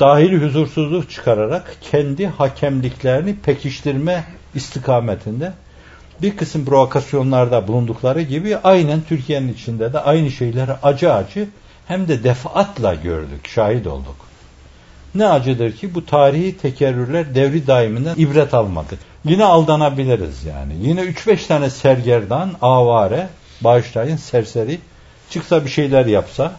dahil 0.00 0.42
huzursuzluk 0.42 1.10
çıkararak 1.10 1.76
kendi 1.80 2.26
hakemliklerini 2.26 3.36
pekiştirme 3.36 4.24
istikametinde 4.54 5.52
bir 6.22 6.36
kısım 6.36 6.64
provokasyonlarda 6.64 7.68
bulundukları 7.68 8.22
gibi 8.22 8.56
aynen 8.56 9.00
Türkiye'nin 9.08 9.52
içinde 9.52 9.92
de 9.92 10.00
aynı 10.00 10.30
şeyleri 10.30 10.72
acı 10.82 11.12
acı 11.12 11.48
hem 11.88 12.08
de 12.08 12.24
defaatla 12.24 12.94
gördük, 12.94 13.48
şahit 13.48 13.86
olduk. 13.86 14.16
Ne 15.14 15.26
acıdır 15.26 15.72
ki 15.72 15.94
bu 15.94 16.06
tarihi 16.06 16.56
tekerrürler 16.56 17.34
devri 17.34 17.66
daiminden 17.66 18.14
ibret 18.16 18.54
almadı. 18.54 18.98
Yine 19.24 19.44
aldanabiliriz 19.44 20.44
yani. 20.44 20.72
Yine 20.82 21.00
3-5 21.00 21.46
tane 21.46 21.70
sergerdan, 21.70 22.52
avare, 22.62 23.28
bağışlayın, 23.60 24.16
serseri 24.16 24.78
çıksa 25.30 25.64
bir 25.64 25.70
şeyler 25.70 26.06
yapsa 26.06 26.52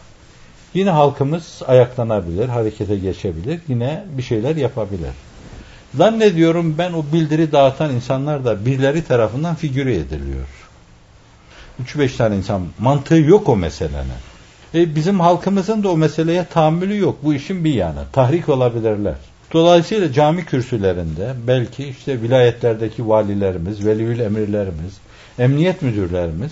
yine 0.78 0.90
halkımız 0.90 1.62
ayaklanabilir, 1.68 2.50
harekete 2.50 2.96
geçebilir, 2.96 3.60
yine 3.68 4.04
bir 4.18 4.24
şeyler 4.24 4.56
yapabilir. 4.56 5.10
Zannediyorum 5.96 6.76
ben 6.78 6.94
o 6.94 7.06
bildiri 7.14 7.52
dağıtan 7.52 7.94
insanlar 7.94 8.46
da 8.46 8.66
birileri 8.66 9.04
tarafından 9.04 9.56
figüre 9.56 9.96
ediliyor. 9.96 10.48
3-5 11.84 12.18
tane 12.18 12.38
insan 12.38 12.62
mantığı 12.80 13.16
yok 13.16 13.50
o 13.50 13.56
meselenin. 13.56 14.22
E 14.74 14.96
bizim 14.96 15.20
halkımızın 15.20 15.84
da 15.84 15.90
o 15.90 15.98
meseleye 15.98 16.46
tahammülü 16.46 16.98
yok. 16.98 17.18
Bu 17.24 17.34
işin 17.34 17.64
bir 17.64 17.74
yanı. 17.74 18.04
Tahrik 18.14 18.50
olabilirler. 18.50 19.16
Dolayısıyla 19.54 20.14
cami 20.14 20.46
kürsülerinde 20.46 21.34
belki 21.48 21.88
işte 21.88 22.22
vilayetlerdeki 22.22 23.10
valilerimiz, 23.10 23.86
veliül 23.86 24.20
emirlerimiz, 24.20 24.98
emniyet 25.40 25.82
müdürlerimiz 25.82 26.52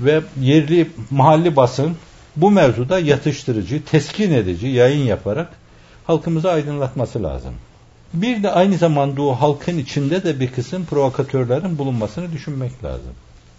ve 0.00 0.20
yerli 0.40 0.90
mahalli 1.10 1.56
basın 1.56 1.96
bu 2.40 2.50
mevzuda 2.50 2.98
yatıştırıcı, 2.98 3.84
teskin 3.84 4.32
edici 4.32 4.66
yayın 4.66 5.04
yaparak 5.04 5.48
halkımızı 6.06 6.50
aydınlatması 6.50 7.22
lazım. 7.22 7.54
Bir 8.14 8.42
de 8.42 8.50
aynı 8.50 8.78
zamanda 8.78 9.22
o 9.22 9.32
halkın 9.32 9.78
içinde 9.78 10.24
de 10.24 10.40
bir 10.40 10.52
kısım 10.52 10.84
provokatörlerin 10.84 11.78
bulunmasını 11.78 12.32
düşünmek 12.32 12.84
lazım. 12.84 13.12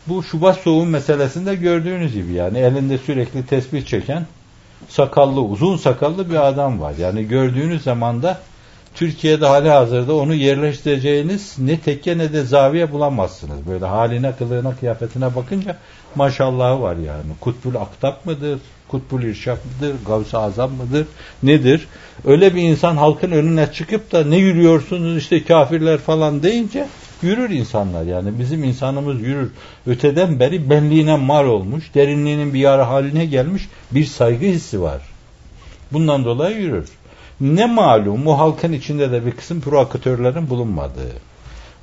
Bu 0.07 0.23
Şubat 0.23 0.59
soğuğu 0.59 0.85
meselesinde 0.85 1.55
gördüğünüz 1.55 2.13
gibi 2.13 2.33
yani 2.33 2.57
elinde 2.57 2.97
sürekli 2.97 3.45
tesbih 3.45 3.85
çeken 3.85 4.25
sakallı, 4.89 5.41
uzun 5.41 5.77
sakallı 5.77 6.29
bir 6.29 6.47
adam 6.47 6.81
var. 6.81 6.93
Yani 6.99 7.27
gördüğünüz 7.27 7.83
zaman 7.83 8.23
da 8.23 8.39
Türkiye'de 8.99 9.45
hali 9.45 9.69
hazırda 9.69 10.15
onu 10.15 10.33
yerleştireceğiniz 10.33 11.55
ne 11.59 11.79
tekke 11.79 12.17
ne 12.17 12.33
de 12.33 12.43
zaviye 12.43 12.91
bulamazsınız. 12.91 13.67
Böyle 13.67 13.85
haline, 13.85 14.31
kılığına, 14.35 14.75
kıyafetine 14.75 15.35
bakınca 15.35 15.77
maşallahı 16.15 16.81
var 16.81 16.95
yani. 16.95 17.23
Kutbul 17.41 17.75
Aktap 17.75 18.25
mıdır? 18.25 18.59
Kutbul 18.87 19.23
İrşad 19.23 19.57
mıdır? 19.65 19.95
Gavs-ı 20.05 20.37
Azam 20.37 20.71
mıdır? 20.71 21.07
Nedir? 21.43 21.87
Öyle 22.25 22.55
bir 22.55 22.61
insan 22.61 22.97
halkın 22.97 23.31
önüne 23.31 23.71
çıkıp 23.71 24.11
da 24.11 24.23
ne 24.23 24.37
yürüyorsunuz 24.37 25.17
işte 25.17 25.43
kafirler 25.43 25.97
falan 25.97 26.43
deyince 26.43 26.87
yürür 27.21 27.49
insanlar 27.49 28.03
yani. 28.03 28.39
Bizim 28.39 28.63
insanımız 28.63 29.21
yürür. 29.21 29.51
Öteden 29.87 30.39
beri 30.39 30.69
benliğine 30.69 31.15
mal 31.15 31.45
olmuş, 31.45 31.95
derinliğinin 31.95 32.53
bir 32.53 32.59
yarı 32.59 32.81
haline 32.81 33.25
gelmiş 33.25 33.69
bir 33.91 34.05
saygı 34.05 34.45
hissi 34.45 34.81
var. 34.81 35.01
Bundan 35.91 36.25
dolayı 36.25 36.57
yürür. 36.57 36.98
Ne 37.41 37.65
malum 37.65 38.27
o 38.27 38.37
halkın 38.37 38.73
içinde 38.73 39.11
de 39.11 39.25
bir 39.25 39.31
kısım 39.31 39.61
provokatörlerin 39.61 40.49
bulunmadığı. 40.49 41.11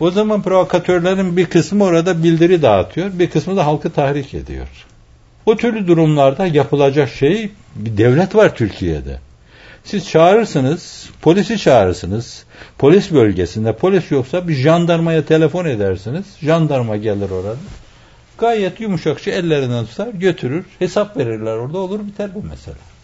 O 0.01 0.11
zaman 0.11 0.42
provokatörlerin 0.42 1.37
bir 1.37 1.47
kısmı 1.47 1.85
orada 1.85 2.23
bildiri 2.23 2.62
dağıtıyor, 2.62 3.11
bir 3.19 3.31
kısmı 3.31 3.57
da 3.57 3.66
halkı 3.66 3.90
tahrik 3.90 4.35
ediyor. 4.35 4.66
O 5.47 5.57
türlü 5.57 5.87
durumlarda 5.87 6.47
yapılacak 6.47 7.09
şey 7.09 7.51
bir 7.75 7.97
devlet 7.97 8.35
var 8.35 8.57
Türkiye'de. 8.57 9.19
Siz 9.85 10.09
çağırırsınız, 10.09 11.11
polisi 11.23 11.59
çağırırsınız. 11.59 12.45
Polis 12.79 13.12
bölgesinde 13.12 13.73
polis 13.73 14.11
yoksa 14.11 14.49
bir 14.49 14.55
jandarmaya 14.55 15.25
telefon 15.25 15.64
edersiniz. 15.64 16.25
Jandarma 16.40 16.97
gelir 16.97 17.31
orada. 17.31 17.57
Gayet 18.38 18.81
yumuşakça 18.81 19.31
ellerinden 19.31 19.87
tutar, 19.87 20.09
götürür, 20.09 20.64
hesap 20.79 21.16
verirler 21.16 21.57
orada 21.57 21.79
olur 21.79 22.01
biter 22.07 22.35
bu 22.35 22.42
mesele. 22.42 22.96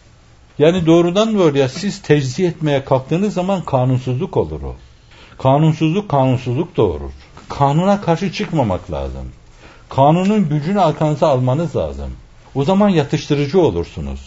Yani 0.59 0.87
doğrudan 0.87 1.39
doğruya 1.39 1.69
siz 1.69 2.03
tecziye 2.03 2.49
etmeye 2.49 2.85
kalktığınız 2.85 3.35
zaman 3.35 3.65
kanunsuzluk 3.65 4.37
olur 4.37 4.63
o. 4.63 4.75
Kanunsuzluk 5.39 6.09
kanunsuzluk 6.09 6.77
doğurur. 6.77 7.11
Kanuna 7.49 8.01
karşı 8.01 8.33
çıkmamak 8.33 8.91
lazım. 8.91 9.33
Kanunun 9.89 10.49
gücünü 10.49 10.81
arkanıza 10.81 11.29
almanız 11.29 11.77
lazım. 11.77 12.11
O 12.55 12.65
zaman 12.65 12.89
yatıştırıcı 12.89 13.61
olursunuz. 13.61 14.21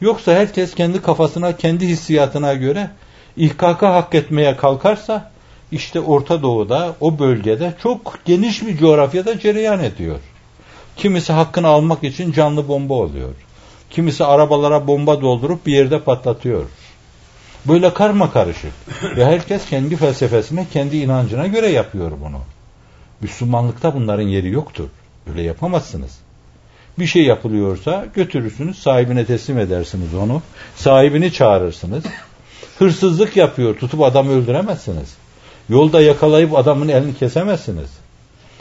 Yoksa 0.00 0.32
herkes 0.32 0.74
kendi 0.74 1.02
kafasına, 1.02 1.56
kendi 1.56 1.88
hissiyatına 1.88 2.54
göre 2.54 2.90
ihkaka 3.36 3.94
hak 3.94 4.14
etmeye 4.14 4.56
kalkarsa 4.56 5.30
işte 5.72 6.00
Orta 6.00 6.42
Doğu'da, 6.42 6.96
o 7.00 7.18
bölgede 7.18 7.74
çok 7.82 8.18
geniş 8.24 8.66
bir 8.66 8.78
coğrafyada 8.78 9.38
cereyan 9.38 9.84
ediyor. 9.84 10.18
Kimisi 10.96 11.32
hakkını 11.32 11.68
almak 11.68 12.04
için 12.04 12.32
canlı 12.32 12.68
bomba 12.68 12.94
oluyor. 12.94 13.34
Kimisi 13.90 14.24
arabalara 14.24 14.86
bomba 14.86 15.20
doldurup 15.20 15.66
bir 15.66 15.72
yerde 15.72 16.00
patlatıyor. 16.00 16.64
Böyle 17.68 17.94
karma 17.94 18.32
karışık. 18.32 18.72
Ve 19.16 19.24
herkes 19.24 19.66
kendi 19.66 19.96
felsefesine, 19.96 20.66
kendi 20.72 20.96
inancına 20.96 21.46
göre 21.46 21.68
yapıyor 21.68 22.12
bunu. 22.24 22.40
Müslümanlıkta 23.20 23.94
bunların 23.94 24.28
yeri 24.28 24.50
yoktur. 24.50 24.88
Öyle 25.30 25.42
yapamazsınız. 25.42 26.18
Bir 26.98 27.06
şey 27.06 27.22
yapılıyorsa 27.22 28.06
götürürsünüz, 28.14 28.78
sahibine 28.78 29.24
teslim 29.24 29.58
edersiniz 29.58 30.14
onu. 30.14 30.42
Sahibini 30.76 31.32
çağırırsınız. 31.32 32.04
Hırsızlık 32.78 33.36
yapıyor, 33.36 33.76
tutup 33.76 34.02
adamı 34.02 34.32
öldüremezsiniz. 34.32 35.14
Yolda 35.68 36.00
yakalayıp 36.00 36.56
adamın 36.56 36.88
elini 36.88 37.14
kesemezsiniz. 37.14 37.90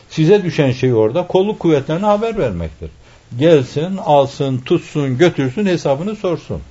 Size 0.09 0.43
düşen 0.43 0.71
şey 0.71 0.93
orada 0.93 1.27
kolluk 1.27 1.59
kuvvetlerine 1.59 2.05
haber 2.05 2.37
vermektir. 2.37 2.89
Gelsin, 3.39 3.97
alsın, 3.97 4.57
tutsun, 4.57 5.17
götürsün, 5.17 5.65
hesabını 5.65 6.15
sorsun. 6.15 6.61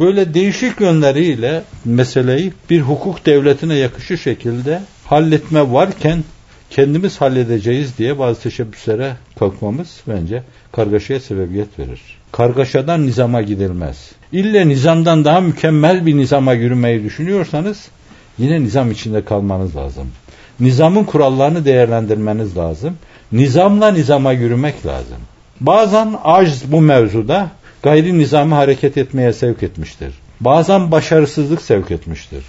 Böyle 0.00 0.34
değişik 0.34 0.80
yönleriyle 0.80 1.62
meseleyi 1.84 2.52
bir 2.70 2.80
hukuk 2.80 3.26
devletine 3.26 3.74
yakışır 3.74 4.16
şekilde 4.16 4.82
halletme 5.04 5.72
varken 5.72 6.24
kendimiz 6.70 7.20
halledeceğiz 7.20 7.98
diye 7.98 8.18
bazı 8.18 8.40
teşebbüslere 8.42 9.16
kalkmamız 9.38 10.00
bence 10.08 10.42
kargaşaya 10.72 11.20
sebebiyet 11.20 11.78
verir. 11.78 12.00
Kargaşadan 12.32 13.06
nizama 13.06 13.42
gidilmez. 13.42 14.12
İlle 14.32 14.68
nizamdan 14.68 15.24
daha 15.24 15.40
mükemmel 15.40 16.06
bir 16.06 16.16
nizama 16.16 16.52
yürümeyi 16.52 17.04
düşünüyorsanız 17.04 17.88
yine 18.38 18.60
nizam 18.60 18.90
içinde 18.90 19.24
kalmanız 19.24 19.76
lazım. 19.76 20.08
Nizamın 20.60 21.04
kurallarını 21.04 21.64
değerlendirmeniz 21.64 22.56
lazım. 22.56 22.96
Nizamla 23.32 23.90
nizama 23.90 24.32
yürümek 24.32 24.86
lazım. 24.86 25.18
Bazen 25.60 26.14
acz 26.24 26.72
bu 26.72 26.80
mevzuda 26.80 27.50
gayri 27.82 28.18
nizami 28.18 28.54
hareket 28.54 28.98
etmeye 28.98 29.32
sevk 29.32 29.62
etmiştir. 29.62 30.14
Bazen 30.40 30.90
başarısızlık 30.90 31.62
sevk 31.62 31.90
etmiştir. 31.90 32.44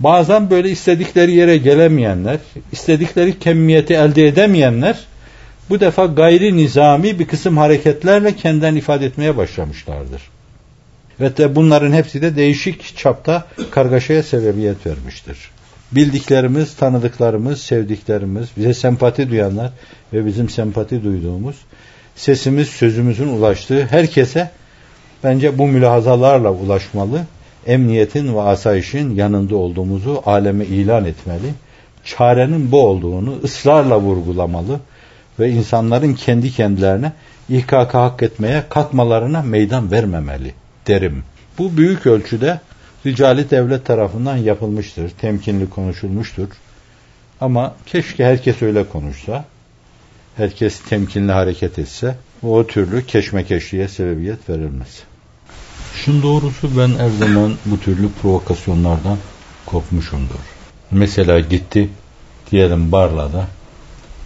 Bazen 0.00 0.50
böyle 0.50 0.70
istedikleri 0.70 1.32
yere 1.32 1.56
gelemeyenler, 1.56 2.38
istedikleri 2.72 3.38
kemmiyeti 3.38 3.94
elde 3.94 4.26
edemeyenler 4.26 4.98
bu 5.70 5.80
defa 5.80 6.06
gayri 6.06 6.56
nizami 6.56 7.18
bir 7.18 7.26
kısım 7.26 7.56
hareketlerle 7.56 8.36
kendilerini 8.36 8.78
ifade 8.78 9.06
etmeye 9.06 9.36
başlamışlardır. 9.36 10.22
Ve 11.20 11.36
de 11.36 11.56
bunların 11.56 11.92
hepsi 11.92 12.22
de 12.22 12.36
değişik 12.36 12.96
çapta 12.96 13.46
kargaşaya 13.70 14.22
sebebiyet 14.22 14.86
vermiştir. 14.86 15.38
Bildiklerimiz, 15.92 16.74
tanıdıklarımız, 16.74 17.62
sevdiklerimiz, 17.62 18.48
bize 18.56 18.74
sempati 18.74 19.30
duyanlar 19.30 19.70
ve 20.12 20.26
bizim 20.26 20.48
sempati 20.48 21.04
duyduğumuz, 21.04 21.56
sesimiz, 22.16 22.68
sözümüzün 22.68 23.28
ulaştığı 23.28 23.86
herkese 23.86 24.50
bence 25.24 25.58
bu 25.58 25.66
mülahazalarla 25.66 26.52
ulaşmalı 26.52 27.26
emniyetin 27.66 28.34
ve 28.34 28.40
asayişin 28.40 29.14
yanında 29.14 29.56
olduğumuzu 29.56 30.22
aleme 30.26 30.64
ilan 30.64 31.04
etmeli. 31.04 31.54
Çarenin 32.04 32.72
bu 32.72 32.86
olduğunu 32.86 33.34
ısrarla 33.44 34.00
vurgulamalı 34.00 34.80
ve 35.38 35.50
insanların 35.50 36.14
kendi 36.14 36.52
kendilerine 36.52 37.12
İHKK 37.48 37.94
hak 37.94 38.22
etmeye 38.22 38.62
kalkmalarına 38.68 39.42
meydan 39.42 39.90
vermemeli 39.90 40.54
derim. 40.86 41.24
Bu 41.58 41.76
büyük 41.76 42.06
ölçüde 42.06 42.60
ricali 43.06 43.50
devlet 43.50 43.86
tarafından 43.86 44.36
yapılmıştır, 44.36 45.10
temkinli 45.10 45.70
konuşulmuştur. 45.70 46.48
Ama 47.40 47.74
keşke 47.86 48.24
herkes 48.24 48.62
öyle 48.62 48.88
konuşsa, 48.88 49.44
herkes 50.36 50.80
temkinli 50.80 51.32
hareket 51.32 51.78
etse, 51.78 52.16
o 52.42 52.66
türlü 52.66 53.06
keşmekeşliğe 53.06 53.88
sebebiyet 53.88 54.50
verilmez. 54.50 55.02
Şun 55.94 56.22
doğrusu 56.22 56.78
ben 56.78 56.88
her 56.88 57.10
zaman 57.10 57.54
bu 57.66 57.80
türlü 57.80 58.08
provokasyonlardan 58.22 59.18
kopmuşumdur. 59.66 60.40
Mesela 60.90 61.40
gitti 61.40 61.88
diyelim 62.50 62.92
Barla'da 62.92 63.46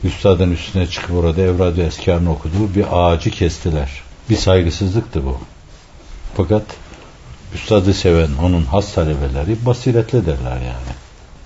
üstadın 0.05 0.51
üstüne 0.51 0.87
çıkıp 0.87 1.17
orada 1.17 1.41
evradı 1.43 1.83
eskarını 1.83 2.33
okuduğu 2.33 2.75
bir 2.75 2.87
ağacı 2.91 3.31
kestiler. 3.31 3.91
Bir 4.31 4.37
saygısızlıktı 4.37 5.25
bu. 5.25 5.39
Fakat 6.37 6.63
üstadı 7.55 7.95
seven 7.95 8.31
onun 8.43 8.65
has 8.65 8.95
talebeleri 8.95 9.67
basiretli 9.67 10.27
derler 10.27 10.57
yani. 10.57 10.93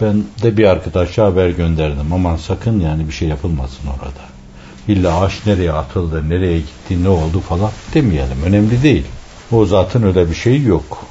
Ben 0.01 0.25
de 0.43 0.57
bir 0.57 0.65
arkadaşa 0.65 1.25
haber 1.25 1.51
gönderdim. 1.51 2.13
Aman 2.13 2.37
sakın 2.37 2.81
yani 2.81 3.09
bir 3.09 3.13
şey 3.13 3.29
yapılmasın 3.29 3.87
orada. 3.87 4.40
İlla 4.91 5.21
ağaç 5.21 5.47
nereye 5.47 5.73
atıldı, 5.73 6.29
nereye 6.29 6.59
gitti, 6.59 7.05
ne 7.05 7.09
oldu 7.09 7.41
falan 7.41 7.71
demeyelim. 7.95 8.43
Önemli 8.45 8.83
değil. 8.83 9.05
O 9.53 9.67
zatın 9.67 10.03
öyle 10.03 10.31
bir 10.31 10.35
şeyi 10.35 10.67
yok. 10.67 11.07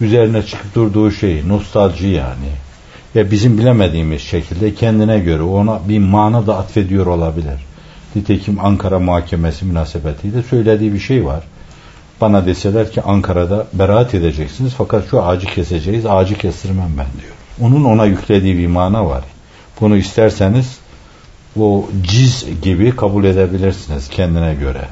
Üzerine 0.00 0.42
çıkıp 0.42 0.74
durduğu 0.74 1.10
şey 1.10 1.48
nostalji 1.48 2.08
yani. 2.08 2.48
Ve 3.16 3.30
bizim 3.30 3.58
bilemediğimiz 3.58 4.22
şekilde 4.22 4.74
kendine 4.74 5.18
göre 5.18 5.42
ona 5.42 5.80
bir 5.88 5.98
mana 5.98 6.46
da 6.46 6.58
atfediyor 6.58 7.06
olabilir. 7.06 7.66
Nitekim 8.16 8.58
Ankara 8.60 8.98
Muhakemesi 8.98 9.64
münasebetiyle 9.64 10.42
söylediği 10.42 10.94
bir 10.94 11.00
şey 11.00 11.24
var. 11.24 11.44
Bana 12.20 12.46
deseler 12.46 12.92
ki 12.92 13.02
Ankara'da 13.02 13.66
beraat 13.72 14.14
edeceksiniz 14.14 14.72
fakat 14.78 15.10
şu 15.10 15.22
ağacı 15.22 15.46
keseceğiz, 15.46 16.06
ağacı 16.06 16.34
kestirmem 16.34 16.90
ben 16.98 17.06
diyor. 17.20 17.32
Onun 17.60 17.84
ona 17.84 18.04
yüklediği 18.04 18.58
bir 18.58 18.66
mana 18.66 19.06
var. 19.06 19.24
Bunu 19.80 19.96
isterseniz 19.96 20.78
o 21.60 21.88
ciz 22.02 22.46
gibi 22.62 22.96
kabul 22.96 23.24
edebilirsiniz 23.24 24.08
kendine 24.08 24.54
göre. 24.54 24.84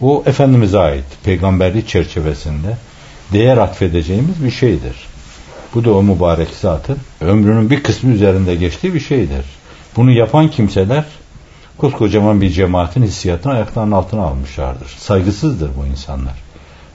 O 0.00 0.22
Efendimiz'e 0.26 0.78
ait 0.78 1.04
peygamberlik 1.24 1.88
çerçevesinde 1.88 2.76
değer 3.32 3.56
atfedeceğimiz 3.56 4.44
bir 4.44 4.50
şeydir. 4.50 4.96
Bu 5.74 5.84
da 5.84 5.94
o 5.94 6.02
mübarek 6.02 6.48
zatın 6.60 6.98
ömrünün 7.20 7.70
bir 7.70 7.82
kısmı 7.82 8.12
üzerinde 8.12 8.54
geçtiği 8.54 8.94
bir 8.94 9.00
şeydir. 9.00 9.44
Bunu 9.96 10.10
yapan 10.10 10.50
kimseler 10.50 11.04
koskocaman 11.78 12.40
bir 12.40 12.50
cemaatin 12.50 13.02
hissiyatını 13.02 13.52
ayaklarının 13.52 13.92
altına 13.92 14.22
almışlardır. 14.22 14.88
Saygısızdır 14.98 15.70
bu 15.76 15.86
insanlar. 15.86 16.34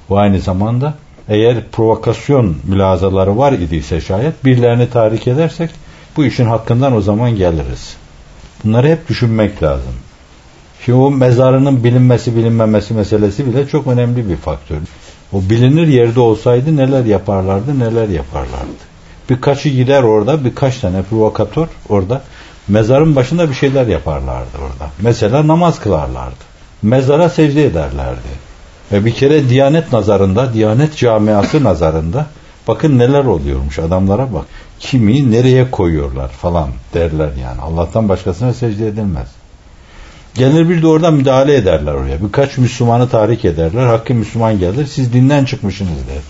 Bu 0.10 0.18
aynı 0.18 0.40
zamanda 0.40 0.94
eğer 1.30 1.70
provokasyon 1.72 2.58
mülazaları 2.64 3.38
var 3.38 3.54
idiyse 3.54 4.02
şayet 4.02 4.46
birilerini 4.46 4.90
tahrik 4.90 5.28
edersek 5.28 5.70
bu 6.18 6.26
işin 6.26 6.46
hakkından 6.46 6.96
o 6.96 7.02
zaman 7.02 7.36
geliriz. 7.36 7.96
Bunları 8.64 8.88
hep 8.88 9.10
düşünmek 9.10 9.64
lazım. 9.64 9.94
Şimdi 10.86 10.98
o 10.98 11.12
mezarının 11.12 11.84
bilinmesi 11.84 12.36
bilinmemesi 12.36 12.94
meselesi 12.94 13.46
bile 13.46 13.68
çok 13.68 13.88
önemli 13.88 14.30
bir 14.30 14.36
faktör. 14.36 14.78
O 15.34 15.42
bilinir 15.42 15.88
yerde 15.88 16.20
olsaydı 16.20 16.78
neler 16.78 17.06
yaparlardı 17.06 17.80
neler 17.80 18.08
yaparlardı. 18.08 18.84
Birkaçı 19.30 19.70
gider 19.70 20.04
orada 20.04 20.46
birkaç 20.46 20.80
tane 20.80 21.04
provokatör 21.04 21.68
orada 21.90 22.22
mezarın 22.68 23.16
başında 23.16 23.50
bir 23.50 23.56
şeyler 23.56 23.88
yaparlardı 23.88 24.58
orada. 24.58 24.92
Mesela 25.02 25.48
namaz 25.48 25.80
kılarlardı. 25.80 26.36
Mezara 26.82 27.30
secde 27.30 27.66
ederlerdi. 27.66 28.44
Ve 28.92 29.06
bir 29.06 29.14
kere 29.14 29.50
Diyanet 29.50 29.94
nazarında, 29.94 30.54
Diyanet 30.54 30.98
camiası 30.98 31.64
nazarında 31.64 32.26
bakın 32.68 33.00
neler 33.00 33.26
oluyormuş 33.26 33.80
adamlara 33.80 34.34
bak. 34.34 34.46
Kimi 34.80 35.32
nereye 35.32 35.72
koyuyorlar 35.72 36.30
falan 36.30 36.70
derler 36.94 37.32
yani. 37.42 37.62
Allah'tan 37.62 38.10
başkasına 38.10 38.54
secde 38.54 38.88
edilmez. 38.88 39.28
Gelir 40.34 40.70
bir 40.70 40.82
de 40.82 40.88
orada 40.88 41.12
müdahale 41.12 41.56
ederler 41.56 41.94
oraya. 41.94 42.24
Birkaç 42.24 42.58
Müslümanı 42.58 43.10
tahrik 43.10 43.46
ederler. 43.46 43.86
Hakkı 43.86 44.14
Müslüman 44.14 44.60
gelir. 44.60 44.88
Siz 44.88 45.14
dinden 45.14 45.46
çıkmışsınız 45.46 46.08
der. 46.08 46.22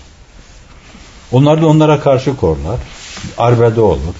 Onlar 1.32 1.62
da 1.62 1.66
onlara 1.66 2.00
karşı 2.00 2.36
korlar. 2.36 2.78
Arbede 3.38 3.80
olur. 3.80 4.14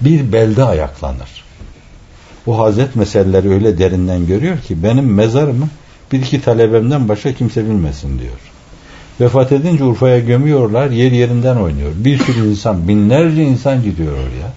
Bir 0.00 0.32
belde 0.32 0.64
ayaklanır. 0.64 1.44
Bu 2.46 2.58
hazret 2.58 2.96
meseleleri 2.96 3.50
öyle 3.50 3.78
derinden 3.78 4.26
görüyor 4.26 4.58
ki 4.60 4.82
benim 4.82 5.14
mezarımı 5.14 5.68
bir 6.12 6.18
iki 6.18 6.42
talebemden 6.42 7.08
başka 7.08 7.32
kimse 7.32 7.64
bilmesin 7.64 8.18
diyor. 8.18 8.38
Vefat 9.20 9.52
edince 9.52 9.84
Urfa'ya 9.84 10.18
gömüyorlar, 10.18 10.90
yer 10.90 11.12
yerinden 11.12 11.56
oynuyor. 11.56 11.92
Bir 11.96 12.18
sürü 12.18 12.50
insan, 12.50 12.88
binlerce 12.88 13.44
insan 13.44 13.82
gidiyor 13.82 14.12
oraya. 14.12 14.52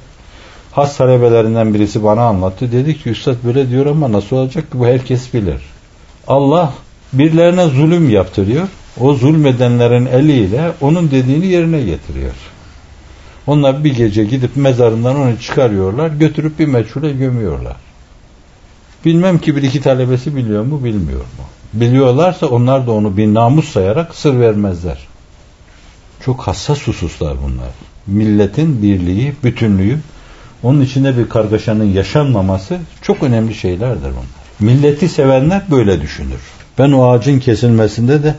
Has 0.72 0.98
talebelerinden 0.98 1.74
birisi 1.74 2.04
bana 2.04 2.22
anlattı. 2.22 2.72
Dedi 2.72 2.98
ki 2.98 3.10
üstad 3.10 3.36
böyle 3.46 3.70
diyor 3.70 3.86
ama 3.86 4.12
nasıl 4.12 4.36
olacak 4.36 4.72
ki 4.72 4.80
bu 4.80 4.86
herkes 4.86 5.34
bilir. 5.34 5.62
Allah 6.28 6.74
birilerine 7.14 7.68
zulüm 7.68 8.10
yaptırıyor. 8.10 8.68
O 9.00 9.14
zulmedenlerin 9.14 10.06
eliyle 10.06 10.72
onun 10.82 11.12
dediğini 11.12 11.48
yerine 11.48 11.82
getiriyor. 11.84 12.34
Onlar 13.48 13.84
bir 13.84 13.96
gece 13.96 14.24
gidip 14.24 14.56
mezarından 14.56 15.16
onu 15.16 15.40
çıkarıyorlar, 15.40 16.08
götürüp 16.08 16.60
bir 16.60 16.66
meçhule 16.66 17.12
gömüyorlar. 17.12 17.76
Bilmem 19.06 19.40
ki 19.40 19.56
bir 19.56 19.64
iki 19.64 19.82
talebesi 19.82 20.36
biliyor 20.36 20.64
mu, 20.64 20.84
bilmiyor 20.84 21.20
mu? 21.20 21.46
Biliyorlarsa 21.74 22.48
onlar 22.48 22.88
da 22.88 22.92
onu 22.92 23.18
bir 23.18 23.34
namus 23.34 23.70
sayarak 23.70 24.16
sır 24.16 24.40
vermezler. 24.40 24.98
Çok 26.26 26.42
hassas 26.42 26.88
hususlar 26.88 27.38
bunlar. 27.44 27.70
Milletin 28.08 28.82
birliği, 28.82 29.34
bütünlüğü, 29.44 30.00
onun 30.64 30.82
içinde 30.82 31.18
bir 31.18 31.30
kargaşanın 31.30 31.94
yaşanmaması 31.94 32.80
çok 33.02 33.24
önemli 33.24 33.56
şeylerdir 33.56 34.10
bunlar. 34.10 34.42
Milleti 34.60 35.10
sevenler 35.10 35.62
böyle 35.72 36.02
düşünür. 36.02 36.42
Ben 36.80 36.92
o 36.92 37.10
ağacın 37.10 37.40
kesilmesinde 37.40 38.24
de 38.24 38.36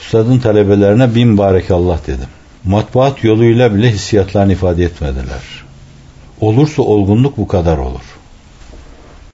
üstadın 0.00 0.38
talebelerine 0.38 1.14
bin 1.14 1.38
Allah 1.70 1.98
dedim. 2.06 2.28
Matbuat 2.64 3.24
yoluyla 3.24 3.74
bile 3.74 3.90
hissiyatlarını 3.90 4.52
ifade 4.52 4.84
etmediler. 4.84 5.64
Olursa 6.40 6.82
olgunluk 6.82 7.36
bu 7.36 7.48
kadar 7.48 7.78
olur. 7.78 8.17